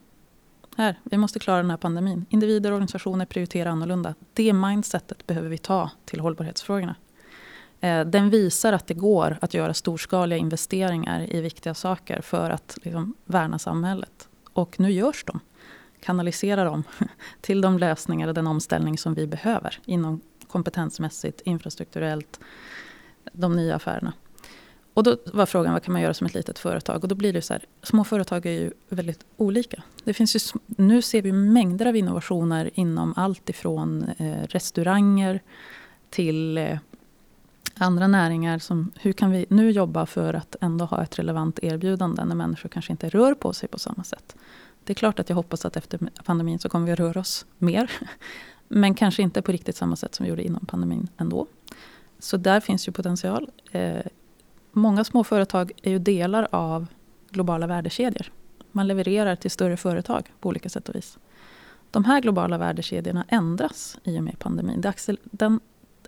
[0.77, 2.27] Här, vi måste klara den här pandemin.
[2.31, 4.15] Individer och organisationer prioriterar annorlunda.
[4.33, 6.95] Det mindsetet behöver vi ta till hållbarhetsfrågorna.
[7.81, 12.79] Eh, den visar att det går att göra storskaliga investeringar i viktiga saker för att
[12.83, 14.29] liksom, värna samhället.
[14.53, 15.41] Och nu görs de.
[16.01, 16.83] Kanalisera dem
[17.41, 22.41] till de lösningar och den omställning som vi behöver inom kompetensmässigt, infrastrukturellt,
[23.33, 24.13] de nya affärerna.
[24.95, 27.03] Och då var frågan vad kan man göra som ett litet företag?
[27.03, 29.83] Och då blir det så här, små företag är ju väldigt olika.
[30.05, 35.41] Det finns ju, nu ser vi mängder av innovationer inom allt ifrån eh, restauranger
[36.11, 36.79] till eh,
[37.81, 38.59] andra näringar.
[38.59, 42.69] Som, hur kan vi nu jobba för att ändå ha ett relevant erbjudande när människor
[42.69, 44.37] kanske inte rör på sig på samma sätt?
[44.85, 47.47] Det är klart att jag hoppas att efter pandemin så kommer vi att röra oss
[47.59, 47.91] mer.
[48.69, 51.47] Men kanske inte på riktigt samma sätt som vi gjorde innan pandemin ändå.
[52.19, 53.51] Så där finns ju potential.
[53.73, 54.07] Eh,
[54.73, 56.87] många små företag är ju delar av
[57.31, 58.33] globala värdekedjor.
[58.73, 61.19] Man levererar till större företag på olika sätt och vis.
[61.91, 64.85] De här globala värdekedjorna ändras i och med pandemin.
[65.25, 65.61] Den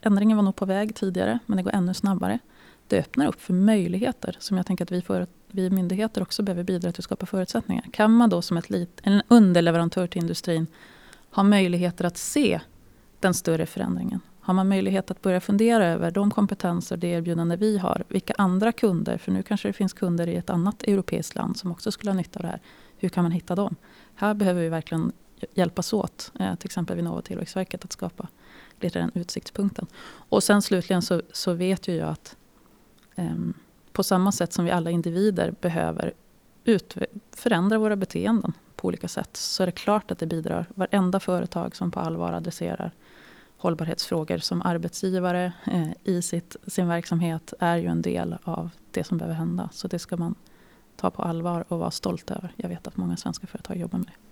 [0.03, 2.38] ändringen var nog på väg tidigare, men det går ännu snabbare.
[2.87, 6.65] Det öppnar upp för möjligheter som jag tänker att vi, för, vi myndigheter också behöver
[6.65, 7.85] bidra till att skapa förutsättningar.
[7.93, 10.67] Kan man då som ett lit, en underleverantör till industrin
[11.31, 12.61] ha möjligheter att se
[13.21, 14.21] den större förändringen?
[14.41, 18.05] Har man möjlighet att börja fundera över de kompetenser, det erbjudande vi har.
[18.09, 21.73] Vilka andra kunder, för nu kanske det finns kunder i ett annat europeiskt land som
[21.73, 22.61] också skulle ha nytta av det här.
[22.97, 23.77] Hur kan man hitta dem?
[24.15, 25.12] Här behöver vi verkligen
[25.55, 28.29] hjälpas åt, eh, till exempel Vinnova och Tillväxtverket, att skapa
[28.83, 29.87] lite den utsiktspunkten.
[30.05, 32.37] Och sen slutligen så, så vet ju jag att
[33.16, 33.55] um,
[33.92, 36.12] på samma sätt som vi alla individer behöver
[36.64, 36.97] ut,
[37.37, 40.66] förändra våra beteenden på olika sätt så är det klart att det bidrar.
[40.75, 42.92] Varenda företag som på allvar adresserar
[43.57, 49.18] hållbarhetsfrågor som arbetsgivare eh, i sitt, sin verksamhet är ju en del av det som
[49.18, 49.68] behöver hända.
[49.73, 50.35] Så det ska man
[50.97, 52.53] ta på allvar och vara stolt över.
[52.57, 54.32] Jag vet att många svenska företag jobbar med det.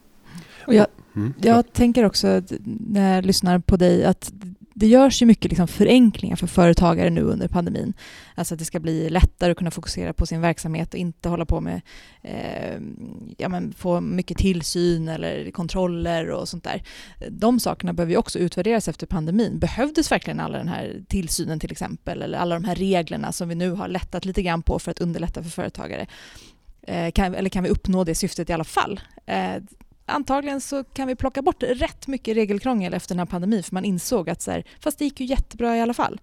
[0.66, 4.32] Och jag, mm, jag tänker också när jag lyssnar på dig att
[4.80, 7.94] det görs ju mycket liksom förenklingar för företagare nu under pandemin.
[8.34, 11.44] Alltså att det ska bli lättare att kunna fokusera på sin verksamhet och inte hålla
[11.44, 11.80] på med
[12.22, 12.80] eh,
[13.38, 16.82] ja, men få mycket tillsyn eller kontroller och sånt där.
[17.30, 19.58] De sakerna behöver ju också utvärderas efter pandemin.
[19.58, 23.54] Behövdes verkligen alla den här tillsynen till exempel eller alla de här reglerna som vi
[23.54, 26.06] nu har lättat lite grann på för att underlätta för företagare?
[26.82, 29.00] Eh, kan, eller kan vi uppnå det syftet i alla fall?
[29.26, 29.56] Eh,
[30.10, 33.84] antagligen så kan vi plocka bort rätt mycket regelkrångel efter den här pandemin för man
[33.84, 36.20] insåg att så här, fast det gick ju jättebra i alla fall.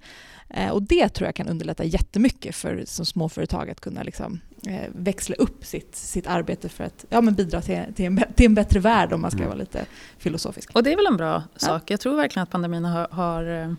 [0.50, 4.90] Eh, och det tror jag kan underlätta jättemycket för som småföretag att kunna liksom, eh,
[4.96, 8.56] växla upp sitt, sitt arbete för att ja, men bidra till, till, en, till en
[8.56, 9.50] bättre värld om man ska mm.
[9.50, 9.86] vara lite
[10.18, 10.76] filosofisk.
[10.76, 11.60] Och det är väl en bra ja.
[11.60, 11.92] sak.
[11.92, 13.74] Jag tror verkligen att pandemin har, har eh,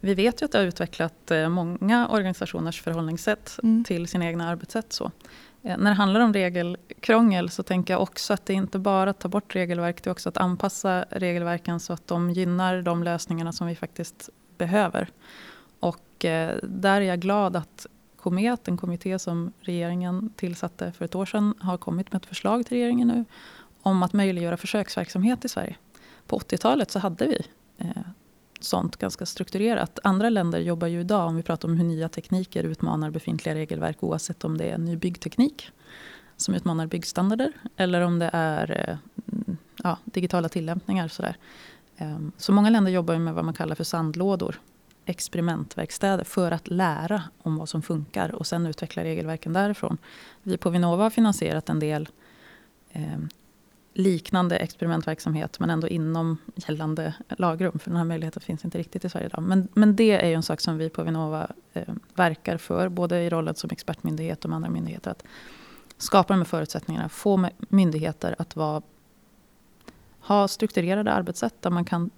[0.00, 3.84] vi vet ju att det har utvecklat eh, många organisationers förhållningssätt mm.
[3.84, 4.92] till sina egna arbetssätt.
[4.92, 5.10] Så.
[5.62, 9.18] Eh, när det handlar om regelkrångel så tänker jag också att det inte bara att
[9.18, 13.52] ta bort regelverk, det är också att anpassa regelverken så att de gynnar de lösningarna
[13.52, 15.08] som vi faktiskt behöver.
[15.80, 21.14] Och eh, där är jag glad att Komet, en kommitté som regeringen tillsatte för ett
[21.14, 23.24] år sedan, har kommit med ett förslag till regeringen nu
[23.82, 25.76] om att möjliggöra försöksverksamhet i Sverige.
[26.26, 27.46] På 80-talet så hade vi
[27.78, 28.02] eh,
[28.64, 29.98] sånt ganska strukturerat.
[30.04, 34.02] Andra länder jobbar ju idag, om vi pratar om hur nya tekniker utmanar befintliga regelverk
[34.02, 35.70] oavsett om det är ny byggteknik
[36.36, 38.96] som utmanar byggstandarder eller om det är eh,
[39.82, 41.08] ja, digitala tillämpningar.
[41.08, 41.36] Sådär.
[41.96, 44.60] Ehm, så många länder jobbar med vad man kallar för sandlådor,
[45.04, 49.98] experimentverkstäder för att lära om vad som funkar och sen utveckla regelverken därifrån.
[50.42, 52.08] Vi på Vinnova har finansierat en del
[52.92, 53.28] ehm,
[53.92, 57.78] liknande experimentverksamhet men ändå inom gällande lagrum.
[57.78, 59.42] För den här möjligheten finns inte riktigt i Sverige idag.
[59.42, 63.22] Men, men det är ju en sak som vi på Vinnova eh, verkar för, både
[63.22, 65.10] i rollen som expertmyndighet och med andra myndigheter.
[65.10, 65.24] Att
[65.96, 68.82] skapa de här förutsättningarna, få myndigheter att vara,
[70.20, 72.10] ha strukturerade arbetssätt där man kan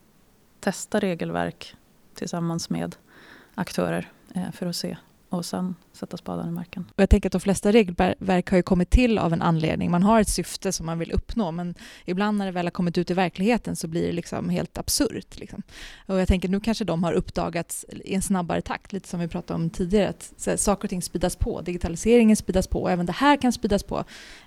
[0.61, 1.75] testa regelverk
[2.15, 2.97] tillsammans med
[3.55, 4.97] aktörer eh, för att se
[5.37, 6.85] och sen sätta spaden i marken.
[6.95, 9.91] Och jag tänker att de flesta regelverk har ju kommit till av en anledning.
[9.91, 12.99] Man har ett syfte som man vill uppnå men ibland när det väl har kommit
[12.99, 15.39] ut i verkligheten så blir det liksom helt absurt.
[15.39, 15.63] Liksom.
[16.07, 19.29] Och jag tänker nu kanske de har uppdagats i en snabbare takt, lite som vi
[19.29, 20.09] pratade om tidigare.
[20.09, 23.83] Att saker och ting speedas på, digitaliseringen speedas på och även det här kan speedas
[23.83, 24.05] på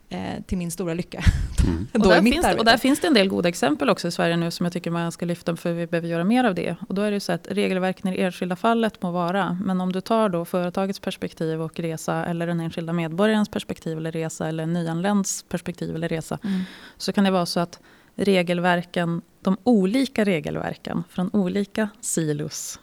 [0.10, 1.24] eh, till min stora lycka.
[1.66, 1.88] Mm.
[1.94, 4.38] och, där finns det, och där finns det en del goda exempel också i Sverige
[4.38, 6.76] nu som jag tycker man ska lyfta för vi behöver göra mer av det.
[6.88, 9.92] Och då är det så att regelverken i det enskilda fallet må vara, men om
[9.92, 14.66] du tar då företagets perspektiv och resa eller den enskilda medborgarens perspektiv eller resa eller
[14.66, 16.40] nyanländs perspektiv eller resa.
[16.44, 16.62] Mm.
[16.98, 17.80] Så kan det vara så att
[18.16, 22.80] regelverken, de olika regelverken från olika silos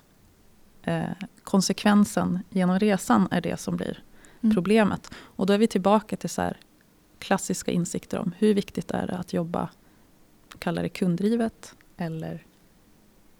[0.83, 1.03] eh,
[1.45, 4.03] konsekvensen genom resan är det som blir
[4.43, 4.55] mm.
[4.55, 5.11] problemet.
[5.15, 6.53] Och då är vi tillbaka till så
[7.23, 9.69] klassiska insikter om hur viktigt är det att jobba,
[10.59, 12.47] kalla det kunddrivet eller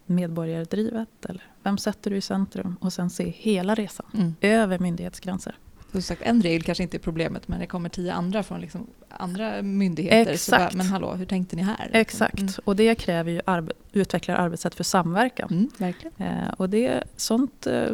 [0.07, 1.25] medborgardrivet.
[1.29, 2.77] Eller vem sätter du i centrum?
[2.81, 4.35] Och sen se hela resan mm.
[4.41, 5.59] över myndighetsgränser.
[5.93, 8.87] Så sagt, en regel kanske inte är problemet men det kommer tio andra från liksom
[9.09, 10.33] andra myndigheter.
[10.33, 10.75] Exakt.
[10.75, 11.91] Bara, men hallå, hur tänkte ni här?
[11.93, 12.53] Exakt, mm.
[12.65, 15.49] och det kräver ju arbe utvecklar arbetssätt för samverkan.
[15.51, 16.27] Mm, verkligen.
[16.27, 17.87] Eh, och det, sånt eh,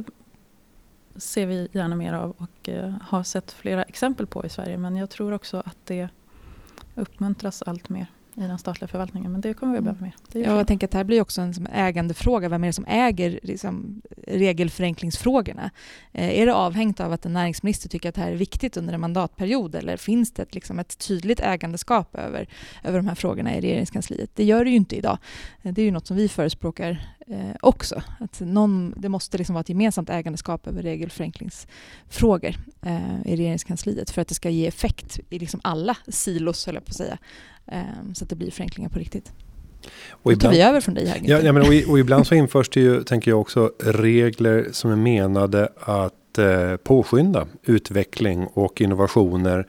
[1.19, 4.79] ser vi gärna mer av och eh, har sett flera exempel på i Sverige.
[4.79, 6.09] Men jag tror också att det
[6.95, 8.07] uppmuntras allt mer
[8.39, 9.33] i den statliga förvaltningen.
[9.33, 10.15] Men det kommer vi behöva mer.
[10.33, 12.49] ja, jag tänker att det här blir också en ägandefråga.
[12.49, 15.71] Vem är det som äger liksom, regelförenklingsfrågorna?
[16.13, 18.95] Eh, är det avhängt av att en näringsminister tycker att det här är viktigt under
[18.95, 22.49] en mandatperiod eller finns det ett, liksom, ett tydligt ägandeskap över,
[22.85, 24.31] över de här frågorna i regeringskansliet?
[24.35, 25.19] Det gör det ju inte idag.
[25.63, 28.03] Eh, det är ju något som vi förespråkar eh, också.
[28.21, 34.23] Att någon, det måste liksom vara ett gemensamt ägandeskap över regelförenklingsfrågor eh, i regeringskansliet för
[34.23, 37.19] att det ska ge effekt i liksom alla silos, höll jag på att säga.
[37.67, 39.33] Ehm, så att det blir förenklingar på riktigt.
[40.11, 41.21] Och ibland, tar vi över från dig här.
[41.23, 44.91] Ja, ja, men och, och, ibland så införs det ju, tänker jag också, regler som
[44.91, 49.67] är menade att eh, påskynda utveckling och innovationer.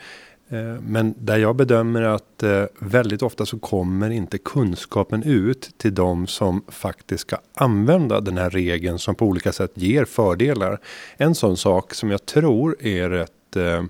[0.49, 5.95] Eh, men där jag bedömer att eh, väldigt ofta så kommer inte kunskapen ut till
[5.95, 10.79] de som faktiskt ska använda den här regeln som på olika sätt ger fördelar.
[11.17, 13.83] En sån sak som jag tror är rätt eh,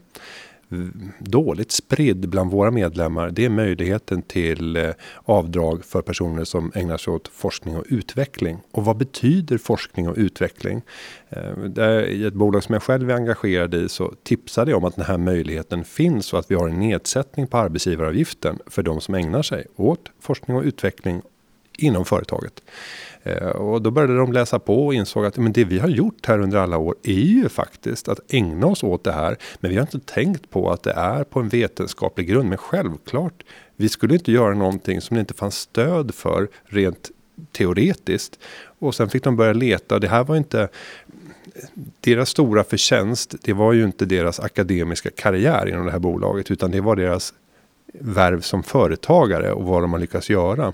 [1.19, 3.29] dåligt spridd bland våra medlemmar.
[3.29, 4.89] Det är möjligheten till eh,
[5.23, 8.58] avdrag för personer som ägnar sig åt forskning och utveckling.
[8.71, 10.82] Och vad betyder forskning och utveckling?
[11.29, 14.95] Eh, I ett bolag som jag själv är engagerad i så tipsade jag om att
[14.95, 19.15] den här möjligheten finns och att vi har en nedsättning på arbetsgivaravgiften för de som
[19.15, 21.21] ägnar sig åt forskning och utveckling
[21.84, 22.62] inom företaget.
[23.24, 26.26] Eh, och då började de läsa på och insåg att men det vi har gjort
[26.26, 29.38] här under alla år är ju faktiskt att ägna oss åt det här.
[29.60, 32.50] Men vi har inte tänkt på att det är på en vetenskaplig grund.
[32.50, 33.44] Men självklart,
[33.76, 37.12] vi skulle inte göra någonting som det inte fanns stöd för rent
[37.52, 38.39] teoretiskt.
[38.80, 40.00] Och sen fick de börja leta.
[40.00, 40.70] Det här var inte
[42.02, 43.36] deras stora förtjänst.
[43.42, 47.34] Det var ju inte deras akademiska karriär inom det här bolaget, utan det var deras
[47.94, 50.74] värv som företagare och vad de har lyckats göra.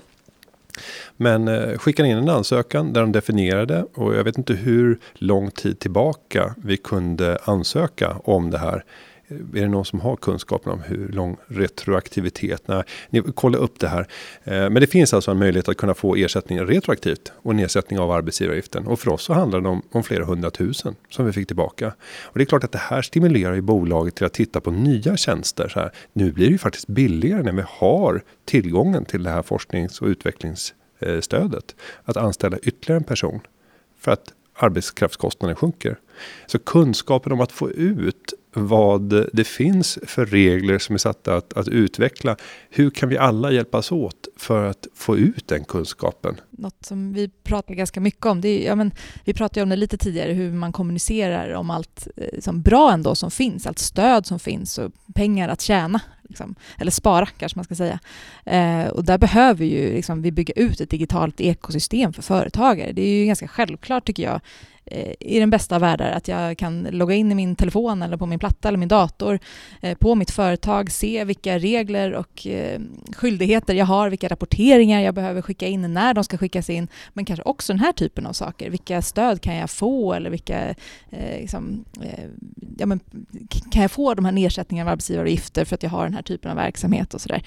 [1.16, 5.50] Men eh, skickade in en ansökan där de definierade och jag vet inte hur lång
[5.50, 8.84] tid tillbaka vi kunde ansöka om det här.
[9.28, 12.68] Är det någon som har kunskapen om hur lång retroaktivitet?
[12.68, 14.06] Nej, ni kolla upp det här.
[14.44, 18.10] Eh, men det finns alltså en möjlighet att kunna få ersättning retroaktivt och nedsättning av
[18.10, 18.86] arbetsgivaravgiften.
[18.86, 21.94] Och för oss så handlar det om, om flera hundratusen som vi fick tillbaka.
[22.22, 25.16] Och det är klart att det här stimulerar ju bolaget till att titta på nya
[25.16, 25.68] tjänster.
[25.68, 29.42] Så här, nu blir det ju faktiskt billigare när vi har tillgången till det här
[29.42, 31.74] forsknings och utvecklingsstödet.
[32.04, 33.40] Att anställa ytterligare en person.
[33.98, 35.98] För att arbetskraftskostnaden sjunker.
[36.46, 41.52] Så kunskapen om att få ut vad det finns för regler som är satta att,
[41.52, 42.36] att utveckla.
[42.70, 46.40] Hur kan vi alla hjälpas åt för att få ut den kunskapen?
[46.50, 48.92] Något som vi pratar ganska mycket om, det är, ja, men,
[49.24, 53.14] vi pratade om det lite tidigare, hur man kommunicerar om allt eh, som bra ändå
[53.14, 56.00] som finns, allt stöd som finns och pengar att tjäna.
[56.28, 57.98] Liksom, eller spara kanske man ska säga.
[58.44, 62.92] Eh, och där behöver ju liksom, vi bygga ut ett digitalt ekosystem för företagare.
[62.92, 64.40] Det är ju ganska självklart tycker jag
[64.90, 68.16] Eh, i den bästa av världar, att jag kan logga in i min telefon eller
[68.16, 69.38] på min platta eller min dator
[69.80, 72.80] eh, på mitt företag, se vilka regler och eh,
[73.16, 77.24] skyldigheter jag har, vilka rapporteringar jag behöver skicka in, när de ska skickas in, men
[77.24, 78.70] kanske också den här typen av saker.
[78.70, 80.74] Vilka stöd kan jag få eller vilka
[81.40, 81.84] liksom,
[82.78, 83.00] ja, men,
[83.70, 86.50] kan jag få de här nedsättningarna av arbetsgivaravgifter för att jag har den här typen
[86.50, 87.42] av verksamhet och sådär.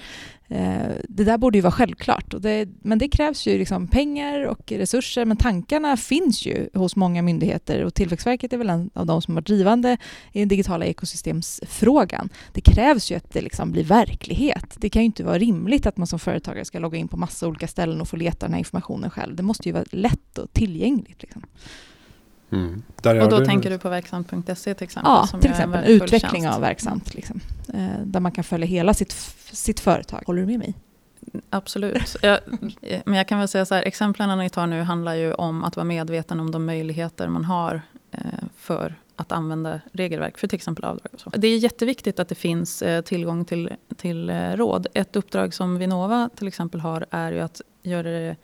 [0.50, 2.34] Eh, det där borde ju vara självklart.
[2.38, 7.22] Det, men det krävs ju liksom pengar och resurser, men tankarna finns ju hos många
[7.22, 9.96] myndigheter och Tillväxtverket är väl en av de som var drivande
[10.32, 12.28] i den digitala ekosystemsfrågan.
[12.52, 14.76] Det krävs ju att det liksom blir verklighet.
[14.78, 17.48] Det kan ju inte vara rimligt att man som företagare ska logga in på massa
[17.48, 19.36] olika ställen och få leta den här informationen själv.
[19.36, 21.22] Det måste ju vara lätt och tillgängligt.
[21.22, 21.42] Liksom.
[22.52, 22.82] Mm.
[23.22, 25.12] och då tänker du på verksamt.se till exempel?
[25.12, 27.14] Ja, till exempel utveckling av verksamt.
[27.14, 27.40] Liksom,
[27.74, 29.12] eh, där man kan följa hela sitt,
[29.52, 30.22] sitt företag.
[30.26, 30.74] Håller du med mig?
[31.50, 32.16] Absolut.
[32.22, 32.38] Jag,
[33.04, 35.76] men jag kan väl säga så här, exemplen ni tar nu handlar ju om att
[35.76, 38.20] vara medveten om de möjligheter man har eh,
[38.56, 41.08] för att använda regelverk för till exempel avdrag.
[41.12, 41.30] Och så.
[41.30, 44.86] Det är jätteviktigt att det finns eh, tillgång till, till eh, råd.
[44.94, 48.36] Ett uppdrag som Vinnova till exempel har är ju att göra det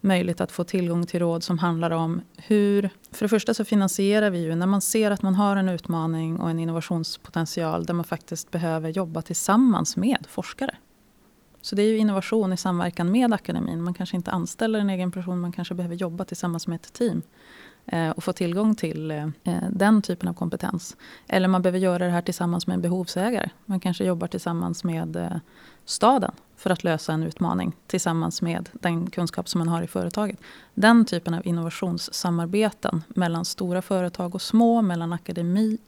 [0.00, 2.90] möjligt att få tillgång till råd som handlar om hur...
[3.12, 6.40] För det första så finansierar vi ju när man ser att man har en utmaning
[6.40, 10.74] och en innovationspotential där man faktiskt behöver jobba tillsammans med forskare.
[11.60, 13.82] Så det är ju innovation i samverkan med akademin.
[13.82, 17.22] Man kanske inte anställer en egen person, man kanske behöver jobba tillsammans med ett team
[17.86, 20.96] eh, och få tillgång till eh, eh, den typen av kompetens.
[21.26, 23.50] Eller man behöver göra det här tillsammans med en behovsägare.
[23.64, 25.40] Man kanske jobbar tillsammans med
[25.84, 30.40] staden för att lösa en utmaning tillsammans med den kunskap som man har i företaget.
[30.74, 35.78] Den typen av innovationssamarbeten mellan stora företag och små, mellan akademi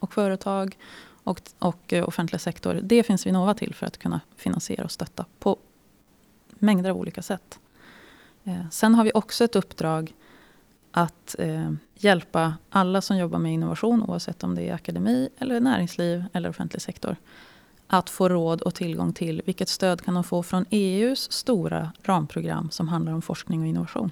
[0.00, 0.76] och företag
[1.24, 2.80] och, och eh, offentlig sektor.
[2.82, 5.56] Det finns Vinnova till för att kunna finansiera och stötta på
[6.58, 7.58] mängder av olika sätt.
[8.44, 10.14] Eh, sen har vi också ett uppdrag
[10.90, 16.24] att eh, hjälpa alla som jobbar med innovation, oavsett om det är akademi, eller näringsliv
[16.32, 17.16] eller offentlig sektor,
[17.86, 22.70] att få råd och tillgång till vilket stöd kan de få från EUs stora ramprogram
[22.70, 24.10] som handlar om forskning och innovation.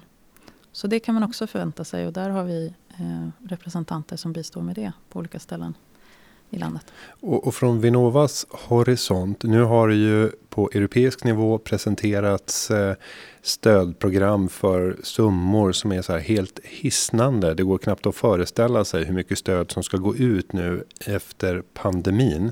[0.71, 4.61] Så det kan man också förvänta sig och där har vi eh, representanter som bistår
[4.61, 5.73] med det på olika ställen
[6.53, 6.83] i landet.
[7.21, 12.95] Och, och, från Vinnovas horisont, nu har det ju på europeisk nivå presenterats eh,
[13.41, 17.53] stödprogram för summor som är så här helt hisnande.
[17.53, 21.63] Det går knappt att föreställa sig hur mycket stöd som ska gå ut nu efter
[21.73, 22.51] pandemin.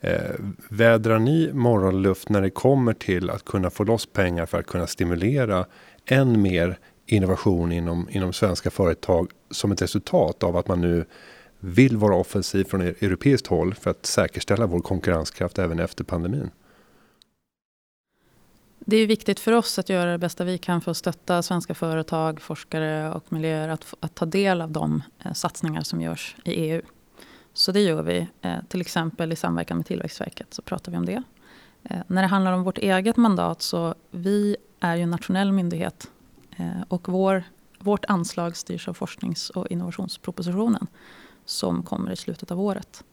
[0.00, 0.34] Eh,
[0.68, 4.86] vädrar ni morgonluft när det kommer till att kunna få loss pengar för att kunna
[4.86, 5.66] stimulera
[6.06, 11.04] än mer innovation inom, inom svenska företag som ett resultat av att man nu
[11.64, 16.50] vill vara offensiv från e- europeiskt håll för att säkerställa vår konkurrenskraft även efter pandemin?
[18.78, 21.74] Det är viktigt för oss att göra det bästa vi kan för att stötta svenska
[21.74, 26.50] företag, forskare och miljöer att, att ta del av de eh, satsningar som görs i
[26.50, 26.82] EU.
[27.52, 28.28] Så det gör vi.
[28.40, 31.22] Eh, till exempel i samverkan med Tillväxtverket så pratar vi om det.
[31.82, 36.10] Eh, när det handlar om vårt eget mandat så vi är ju en nationell myndighet
[36.56, 37.44] eh, och vår,
[37.78, 40.86] vårt anslag styrs av forsknings och innovationspropositionen
[41.44, 43.04] som kommer i slutet av året.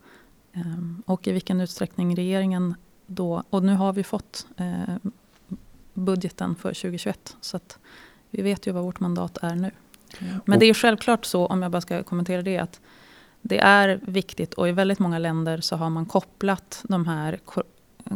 [0.53, 2.75] Ehm, och i vilken utsträckning regeringen
[3.07, 4.95] då, och nu har vi fått eh,
[5.93, 7.79] budgeten för 2021 så att
[8.29, 9.71] vi vet ju vad vårt mandat är nu.
[10.45, 12.81] Men det är självklart så, om jag bara ska kommentera det, att
[13.41, 17.39] det är viktigt och i väldigt många länder så har man kopplat de här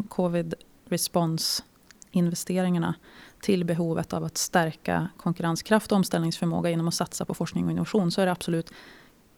[0.09, 0.53] covid
[0.89, 1.63] response
[2.11, 2.95] investeringarna
[3.41, 8.11] till behovet av att stärka konkurrenskraft och omställningsförmåga genom att satsa på forskning och innovation
[8.11, 8.73] så är det absolut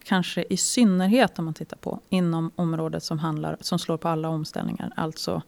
[0.06, 4.30] kanske i synnerhet om man tittar på inom området som, handlar, som slår på alla
[4.30, 5.42] omställningar, alltså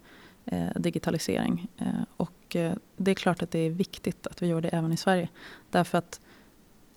[0.46, 1.68] eh, digitalisering.
[1.78, 1.88] Eh,
[2.18, 4.98] och eh, det är klart att det är viktigt att vi gör det även i
[4.98, 5.30] Sverige.
[5.70, 6.22] Därför att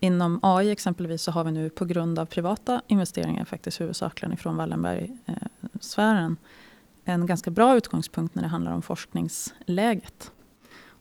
[0.01, 4.57] inom AI exempelvis så har vi nu på grund av privata investeringar, faktiskt huvudsakligen ifrån
[4.57, 6.37] Wallenberg-sfären,
[7.05, 10.33] eh, en ganska bra utgångspunkt när det handlar om forskningsläget.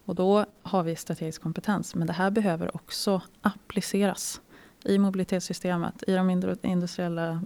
[0.05, 4.41] Och då har vi strategisk kompetens, men det här behöver också appliceras
[4.84, 6.30] i mobilitetssystemet, i de
[6.63, 7.41] industriella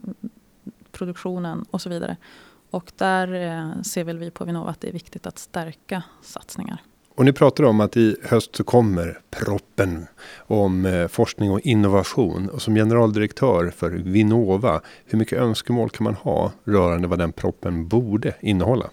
[0.91, 2.17] produktionen och så vidare.
[2.69, 6.81] Och där eh, ser väl vi på Vinnova att det är viktigt att stärka satsningar.
[7.15, 10.07] Och ni pratar om att i höst så kommer proppen
[10.37, 12.49] om eh, forskning och innovation.
[12.49, 17.87] Och som generaldirektör för Vinnova, hur mycket önskemål kan man ha rörande vad den proppen
[17.87, 18.89] borde innehålla?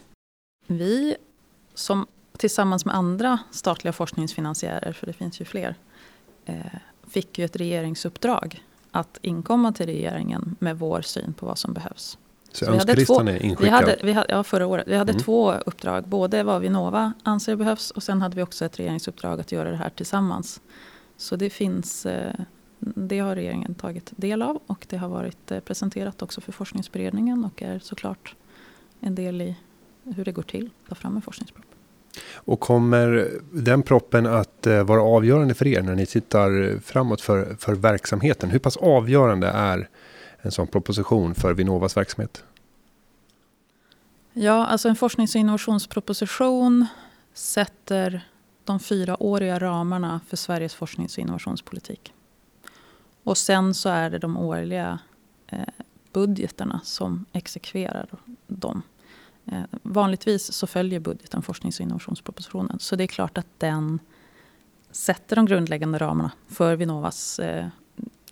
[0.67, 1.17] Vi
[1.75, 5.75] som tillsammans med andra statliga forskningsfinansiärer, för det finns ju fler,
[6.45, 6.57] eh,
[7.11, 12.19] fick ju ett regeringsuppdrag att inkomma till regeringen med vår syn på vad som behövs.
[12.53, 13.65] Så, så önskelistan är inskickad?
[13.65, 14.89] Vi hade, vi hade, ja, förra året.
[14.89, 15.23] Vi hade mm.
[15.23, 16.09] två uppdrag.
[16.09, 19.77] Både vad Vinnova anser behövs och sen hade vi också ett regeringsuppdrag att göra det
[19.77, 20.61] här tillsammans.
[21.17, 22.35] Så det finns, eh,
[22.79, 27.45] det har regeringen tagit del av och det har varit eh, presenterat också för forskningsberedningen
[27.45, 28.35] och är såklart
[29.01, 29.57] en del i
[30.05, 31.70] hur det går till att ta fram en forskningsproposition.
[32.35, 37.57] Och kommer den proppen att eh, vara avgörande för er när ni tittar framåt för,
[37.59, 38.51] för verksamheten?
[38.51, 39.89] Hur pass avgörande är
[40.43, 42.45] en sån proposition för Vinnovas verksamhet?
[44.33, 46.87] Ja, alltså en forsknings och innovationsproposition
[47.35, 48.29] sätter
[48.65, 52.13] de fyraåriga ramarna för Sveriges forsknings och innovationspolitik.
[53.25, 54.99] Och sen så är det de årliga
[55.47, 55.59] eh,
[56.13, 58.09] budgeterna som exekverar
[58.47, 58.83] dem.
[59.47, 62.79] Eh, vanligtvis så följer budgeten forsknings och innovationspropositionen.
[62.79, 63.99] Så det är klart att den
[64.91, 67.67] sätter de grundläggande ramarna för Vinnovas eh,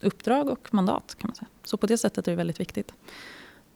[0.00, 1.16] uppdrag och mandat.
[1.18, 1.48] kan man säga.
[1.64, 2.92] Så på det sättet är det väldigt viktigt.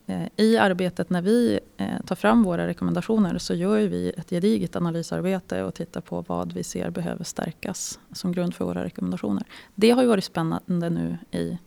[0.06, 1.60] Eh, I arbetet när vi
[2.06, 6.64] tar fram våra rekommendationer så gör vi ett gediget analysarbete och tittar på vad vi
[6.64, 9.44] ser behöver stärkas som grund för våra rekommendationer.
[9.74, 11.58] Det har ju varit spännande nu i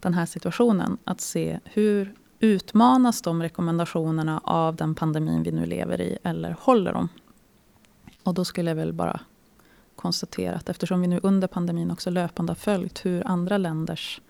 [0.00, 0.98] den här situationen.
[1.04, 6.92] Att se hur utmanas de rekommendationerna av den pandemin vi nu lever i eller håller
[6.92, 7.08] de?
[8.22, 9.20] Och då skulle jag väl bara
[9.96, 14.20] konstatera att eftersom vi nu under pandemin också löpande har följt hur andra länders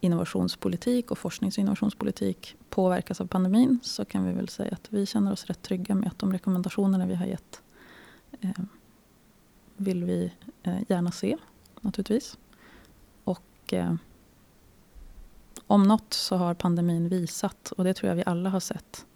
[0.00, 5.06] innovationspolitik och forsknings och innovationspolitik påverkas av pandemin så kan vi väl säga att vi
[5.06, 7.62] känner oss rätt trygga med att de rekommendationerna vi har gett
[8.40, 8.50] eh,
[9.76, 10.32] vill vi
[10.62, 11.36] eh, gärna se
[11.80, 12.38] naturligtvis.
[13.24, 13.94] Och eh,
[15.66, 19.06] om något så har pandemin visat, och det tror jag vi alla har sett,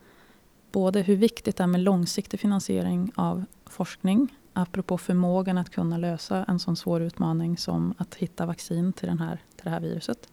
[0.72, 6.44] både hur viktigt det är med långsiktig finansiering av forskning, apropå förmågan att kunna lösa
[6.48, 10.28] en sån svår utmaning som att hitta vaccin till, den här, till det här viruset.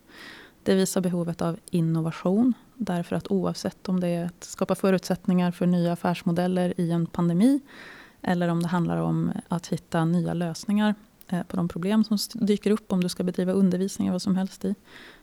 [0.63, 5.65] Det visar behovet av innovation, därför att oavsett om det är att skapa förutsättningar för
[5.65, 7.59] nya affärsmodeller i en pandemi,
[8.21, 10.95] eller om det handlar om att hitta nya lösningar
[11.27, 14.35] Eh, på de problem som dyker upp om du ska bedriva undervisning eller vad som
[14.35, 14.75] helst i,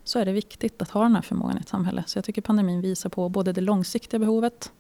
[0.05, 2.05] så är det viktigt att ha den här förmågan i ett samhälle.
[2.07, 4.73] Så jag tycker pandemin visar på både det långsiktiga behovet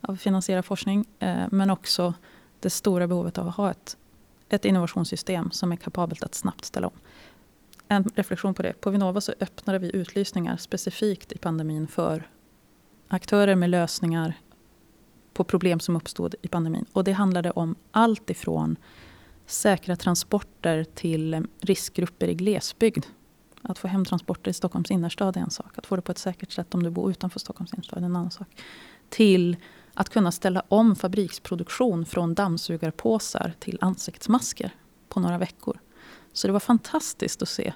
[0.00, 2.14] av att finansiera forskning, eh, men också
[2.60, 3.96] det stora behovet av att ha ett,
[4.48, 6.94] ett innovationssystem som är kapabelt att snabbt ställa om.
[7.88, 8.80] En reflektion på det.
[8.80, 12.28] På Vinnova så öppnade vi utlysningar specifikt i pandemin för
[13.08, 14.34] aktörer med lösningar
[15.32, 16.84] på problem som uppstod i pandemin.
[16.92, 18.76] Och det handlade om allt ifrån
[19.46, 23.06] säkra transporter till riskgrupper i glesbygd.
[23.62, 25.78] Att få hem transporter i Stockholms innerstad är en sak.
[25.78, 28.16] Att få det på ett säkert sätt om du bor utanför Stockholms innerstad är en
[28.16, 28.48] annan sak.
[29.08, 29.56] Till
[29.94, 34.74] att kunna ställa om fabriksproduktion från dammsugarpåsar till ansiktsmasker
[35.08, 35.78] på några veckor.
[36.32, 37.72] Så det var fantastiskt att se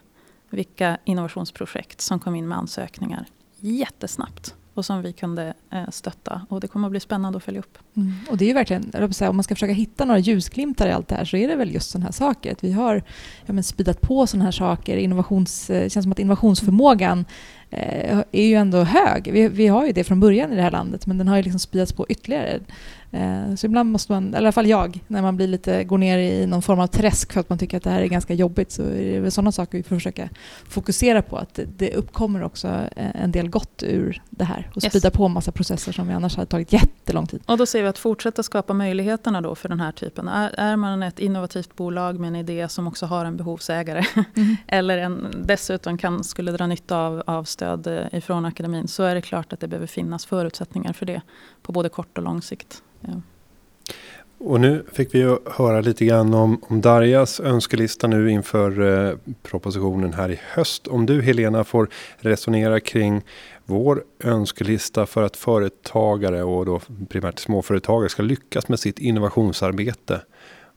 [0.50, 6.46] vilka innovationsprojekt som kom in med ansökningar jättesnabbt och som vi kunde eh, stötta.
[6.48, 7.78] Och det kommer att bli spännande att följa upp.
[7.96, 8.12] Mm.
[8.30, 8.92] Och det är verkligen,
[9.28, 11.74] om man ska försöka hitta några ljusglimtar i allt det här så är det väl
[11.74, 12.52] just sådana här saker.
[12.52, 13.02] Att vi har
[13.46, 14.96] ja, men speedat på sådana här saker.
[14.96, 17.24] Innovations, det känns som att innovationsförmågan
[17.70, 19.32] är ju ändå hög.
[19.32, 21.42] Vi, vi, har ju det från början i det här landet men den har ju
[21.42, 22.60] liksom speedats på ytterligare.
[23.10, 25.98] Eh, så ibland måste man, eller i alla fall jag, när man blir lite, går
[25.98, 28.34] ner i någon form av träsk för att man tycker att det här är ganska
[28.34, 30.28] jobbigt så är det väl sådana saker vi får försöka
[30.68, 31.36] fokusera på.
[31.36, 34.92] Att det uppkommer också eh, en del gott ur det här och yes.
[34.92, 37.40] sprida på en massa processer som vi annars hade tagit jättelång tid.
[37.46, 40.28] Och då ser vi att fortsätta skapa möjligheterna då för den här typen.
[40.28, 44.04] Är, är man ett innovativt bolag med en idé som också har en behovsägare
[44.36, 44.56] mm.
[44.66, 49.14] eller en, dessutom kan, skulle dra nytta av, av stöd eh, ifrån akademin så är
[49.14, 51.22] det klart att det behöver finnas förutsättningar för det
[51.62, 52.82] på både kort och lång sikt.
[53.00, 53.20] Ja.
[54.40, 60.12] Och nu fick vi höra lite grann om, om Darjas önskelista nu inför eh, propositionen
[60.12, 60.86] här i höst.
[60.86, 61.88] Om du Helena får
[62.18, 63.22] resonera kring
[63.64, 70.20] vår önskelista för att företagare och då primärt småföretagare ska lyckas med sitt innovationsarbete.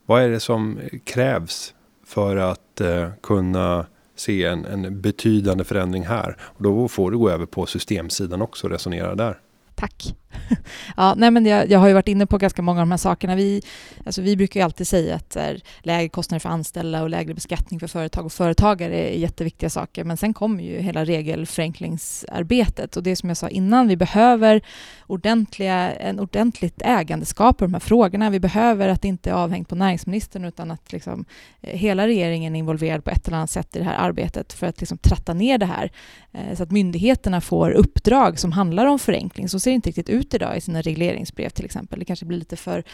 [0.06, 1.74] Vad är det som krävs
[2.06, 6.36] för att eh, kunna se en, en betydande förändring här?
[6.40, 9.38] Och då får du gå över på systemsidan också och resonera där.
[9.74, 10.14] Tack.
[10.96, 12.98] ja, nej men jag, jag, har ju varit inne på ganska många av de här
[12.98, 13.34] sakerna.
[13.34, 13.62] Vi,
[14.06, 17.80] alltså vi brukar ju alltid säga att här, lägre kostnader för anställda och lägre beskattning
[17.80, 20.04] för företag och företagare är jätteviktiga saker.
[20.04, 24.62] Men sen kommer ju hela regelförenklingsarbetet och det som jag sa innan, vi behöver
[25.06, 28.30] ordentliga, en ordentligt ägandeskap på de här frågorna.
[28.30, 31.24] Vi behöver att det inte är avhängt på näringsministern utan att liksom,
[31.60, 34.66] eh, hela regeringen är involverad på ett eller annat sätt i det här arbetet för
[34.66, 35.92] att liksom, tratta ner det här
[36.32, 39.48] eh, så att myndigheterna får uppdrag som handlar om förenkling.
[39.48, 41.98] Så ser det inte riktigt ut idag i sina regleringsbrev till exempel.
[41.98, 42.84] Det kanske blir lite för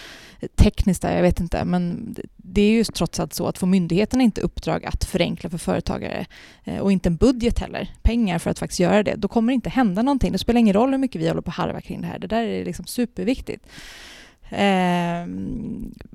[0.57, 1.65] tekniskt där, jag vet inte.
[1.65, 5.59] Men det är ju trots allt så att får myndigheterna inte uppdrag att förenkla för
[5.59, 6.27] företagare
[6.65, 9.55] eh, och inte en budget heller, pengar för att faktiskt göra det, då kommer det
[9.55, 10.33] inte hända någonting.
[10.33, 12.19] Det spelar ingen roll hur mycket vi håller på att harva kring det här.
[12.19, 13.67] Det där är liksom superviktigt.
[14.51, 15.27] Eh,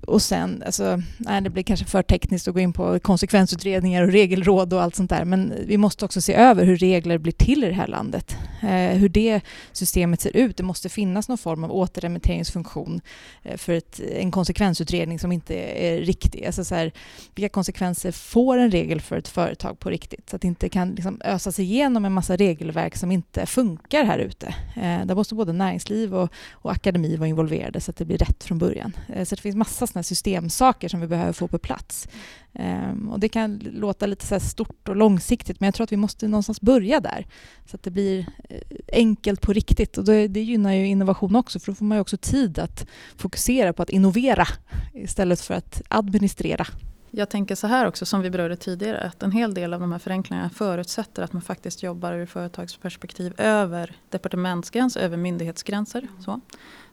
[0.08, 4.12] och sen, alltså, nej, det blir kanske för tekniskt att gå in på konsekvensutredningar och
[4.12, 7.64] regelråd och allt sånt där, men vi måste också se över hur regler blir till
[7.64, 8.38] i det här landet.
[8.62, 10.58] Eh, hur det systemet ser ut.
[10.58, 13.02] Det måste finnas någon form av återremitteringsfunktion
[13.44, 16.46] eh, för ett, en konsekvensutredning som inte är riktig.
[16.46, 16.92] Alltså så här,
[17.36, 20.30] vilka konsekvenser får en regel för ett företag på riktigt?
[20.30, 24.20] Så att det inte kan liksom ösas igenom en massa regelverk som inte funkar här
[24.20, 24.48] ute.
[24.76, 28.44] Eh, där måste både näringsliv och, och akademi vara involverade så att det blir rätt
[28.44, 28.98] från början.
[29.10, 32.08] Eh, så det finns massa såna systemsaker som vi behöver få på plats.
[32.54, 35.98] Ehm, och det kan låta lite så stort och långsiktigt men jag tror att vi
[35.98, 37.28] måste någonstans börja där
[37.66, 38.20] så att det blir
[38.50, 38.62] eh,
[38.94, 39.98] enkelt på riktigt.
[39.98, 42.88] Och det, det gynnar ju innovation också för då får man ju också tid att
[43.18, 44.48] fokusera på att innovera
[44.94, 46.68] istället för att administrera.
[47.16, 49.92] Jag tänker så här också som vi berörde tidigare att en hel del av de
[49.92, 56.08] här förenklingarna förutsätter att man faktiskt jobbar ur företagsperspektiv över departementsgränser, över myndighetsgränser.
[56.26, 56.42] Så.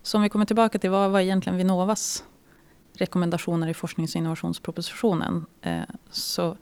[0.02, 2.24] Så om vi kommer tillbaka till vad var egentligen Vinnovas
[2.92, 5.46] rekommendationer i forsknings och innovationspropositionen.
[5.60, 6.56] Eh, så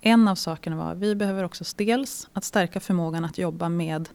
[0.00, 4.08] en av sakerna var att vi behöver också dels att stärka förmågan att jobba med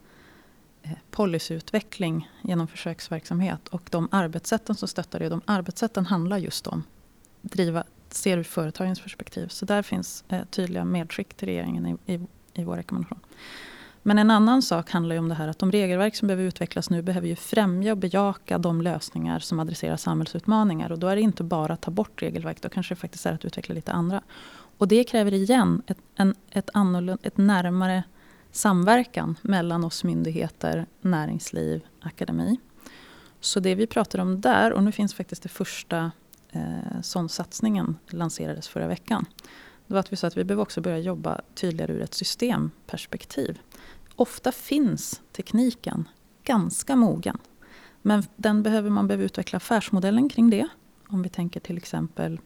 [0.84, 3.68] eh, policyutveckling genom försöksverksamhet.
[3.68, 6.84] Och de arbetssätten som stöttar det, de arbetssätten handlar just om
[7.42, 7.84] driva,
[8.14, 9.48] ser ur företagens perspektiv.
[9.48, 12.20] Så där finns eh, tydliga medskick till regeringen i, i,
[12.54, 13.20] i vår rekommendation.
[14.04, 16.90] Men en annan sak handlar ju om det här att de regelverk som behöver utvecklas
[16.90, 20.92] nu behöver ju främja och bejaka de lösningar som adresserar samhällsutmaningar.
[20.92, 23.34] Och då är det inte bara att ta bort regelverk, då kanske det faktiskt är
[23.34, 24.22] att utveckla lite andra.
[24.78, 26.70] Och det kräver igen ett, en, ett,
[27.22, 28.04] ett närmare
[28.52, 32.58] samverkan mellan oss myndigheter, näringsliv, akademi.
[33.40, 36.12] Så det vi pratar om där, och nu finns faktiskt det första
[36.52, 39.26] eh, sån satsningen lanserades förra veckan.
[39.88, 43.60] Det var att vi sa att vi behöver också börja jobba tydligare ur ett systemperspektiv.
[44.16, 46.08] Ofta finns tekniken
[46.44, 47.38] ganska mogen.
[48.02, 50.68] Men den behöver man behöver utveckla affärsmodellen kring det.
[51.08, 52.40] Om vi tänker till exempel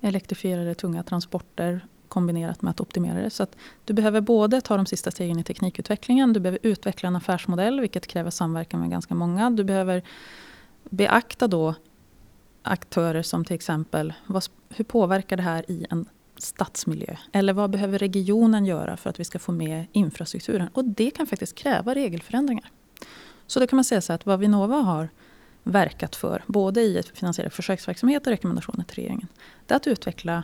[0.00, 3.30] elektrifierade tunga transporter kombinerat med att optimera det.
[3.30, 7.16] Så att du behöver både ta de sista stegen i teknikutvecklingen, du behöver utveckla en
[7.16, 9.50] affärsmodell vilket kräver samverkan med ganska många.
[9.50, 10.02] Du behöver
[10.90, 11.74] beakta då
[12.62, 16.06] aktörer som till exempel vad, hur påverkar det här i en
[16.36, 17.16] stadsmiljö?
[17.32, 20.68] Eller vad behöver regionen göra för att vi ska få med infrastrukturen?
[20.72, 22.70] Och det kan faktiskt kräva regelförändringar.
[23.46, 25.08] Så då kan man säga så att vad Vinnova har
[25.62, 29.28] verkat för, både i finansierad försöksverksamhet och rekommendationer till regeringen,
[29.66, 30.42] det är att utveckla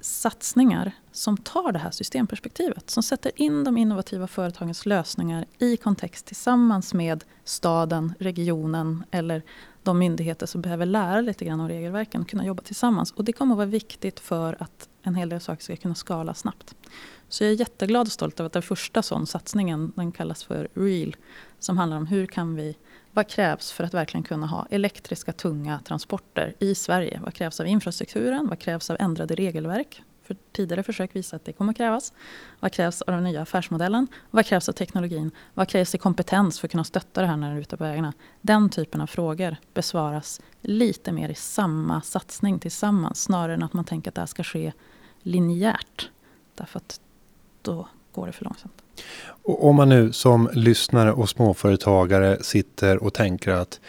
[0.00, 2.90] satsningar som tar det här systemperspektivet.
[2.90, 9.42] Som sätter in de innovativa företagens lösningar i kontext tillsammans med staden, regionen eller
[9.82, 13.12] de myndigheter som behöver lära lite grann om regelverken och kunna jobba tillsammans.
[13.12, 16.34] Och det kommer att vara viktigt för att en hel del saker ska kunna skala
[16.34, 16.74] snabbt.
[17.28, 20.68] Så jag är jätteglad och stolt över att den första sån satsningen, den kallas för
[20.74, 21.16] REAL,
[21.58, 22.76] som handlar om hur kan vi
[23.14, 27.20] vad krävs för att verkligen kunna ha elektriska tunga transporter i Sverige?
[27.24, 28.48] Vad krävs av infrastrukturen?
[28.48, 30.02] Vad krävs av ändrade regelverk?
[30.24, 32.12] För tidigare försök visar att det kommer krävas.
[32.60, 34.06] Vad krävs av den nya affärsmodellen?
[34.30, 35.30] Vad krävs av teknologin?
[35.54, 37.84] Vad krävs i kompetens för att kunna stötta det här när det är ute på
[37.84, 38.12] vägarna?
[38.40, 43.84] Den typen av frågor besvaras lite mer i samma satsning tillsammans snarare än att man
[43.84, 44.72] tänker att det här ska ske
[45.22, 46.10] linjärt.
[46.54, 47.00] Därför att
[47.62, 48.82] då går det för långsamt.
[49.24, 53.80] Och om man nu som lyssnare och småföretagare sitter och tänker att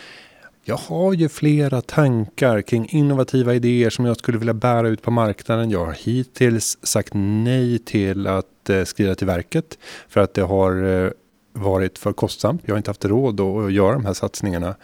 [0.65, 5.11] jag har ju flera tankar kring innovativa idéer som jag skulle vilja bära ut på
[5.11, 5.69] marknaden.
[5.69, 10.83] Jag har hittills sagt nej till att eh, skriva till verket för att det har
[10.83, 11.11] eh,
[11.53, 12.61] varit för kostsamt.
[12.65, 14.75] Jag har inte haft råd att göra de här satsningarna.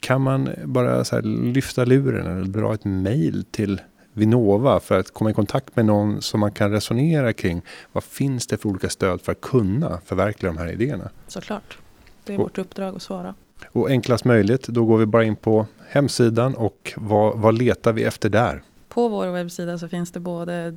[0.00, 3.80] Kan man bara lyfta luren eller dra ett mejl till
[4.12, 7.62] Vinnova för att komma i kontakt med någon som man kan resonera kring.
[7.92, 11.10] Vad finns det för olika stöd för att kunna förverkliga de här idéerna?
[11.26, 11.78] Såklart.
[12.24, 13.34] Det är vårt uppdrag att svara.
[13.68, 18.04] Och enklast möjligt, då går vi bara in på hemsidan och vad, vad letar vi
[18.04, 18.62] efter där?
[18.88, 20.76] På vår webbsida så finns det både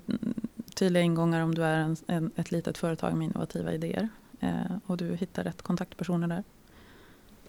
[0.76, 4.10] tydliga ingångar om du är en, en, ett litet företag med innovativa idéer.
[4.40, 4.50] Eh,
[4.86, 6.44] och du hittar rätt kontaktpersoner där.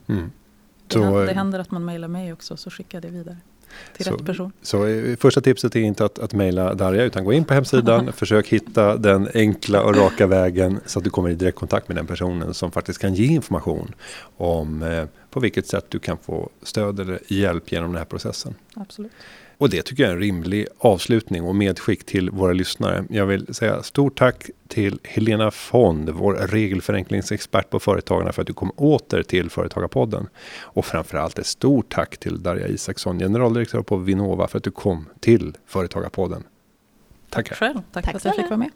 [0.07, 0.31] Mm.
[0.87, 3.37] Det, händer, det händer att man mejlar mig också så skickar jag det vidare
[3.93, 4.51] till så, rätt person.
[4.61, 4.85] Så
[5.19, 8.97] första tipset är inte att, att mejla Darja utan gå in på hemsidan, försök hitta
[8.97, 12.71] den enkla och raka vägen så att du kommer i direktkontakt med den personen som
[12.71, 13.95] faktiskt kan ge information
[14.37, 18.55] om eh, på vilket sätt du kan få stöd eller hjälp genom den här processen.
[18.75, 19.11] Absolut.
[19.57, 23.05] Och det tycker jag är en rimlig avslutning och medskick till våra lyssnare.
[23.09, 28.53] Jag vill säga stort tack till Helena Fond, vår regelförenklingsexpert på Företagarna för att du
[28.53, 30.27] kom åter till Företagarpodden.
[30.61, 35.05] Och framförallt ett stort tack till Darja Isaksson, generaldirektör på Vinnova för att du kom
[35.19, 36.43] till Företagarpodden.
[37.29, 37.55] Tackar.
[37.55, 37.81] Själv.
[37.91, 38.69] Tack, Tack för att jag fick vara med.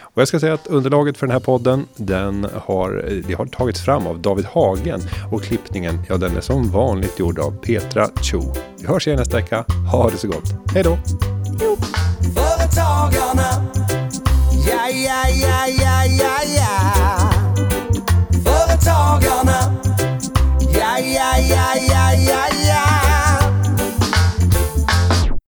[0.00, 3.80] Och jag ska säga att underlaget för den här podden, den har, det har tagits
[3.80, 5.00] fram av David Hagen
[5.32, 8.54] och klippningen, ja den är som vanligt gjord av Petra Cho.
[8.78, 9.64] Vi hörs igen nästa vecka.
[9.92, 10.44] Ha det så gott.
[10.74, 10.98] Hej då!
[12.34, 13.66] Företagarna,
[14.68, 17.30] ja, ja, ja, ja, ja, ja.
[18.44, 19.76] Företagarna,
[20.60, 23.05] ja, ja, ja, ja, ja, ja.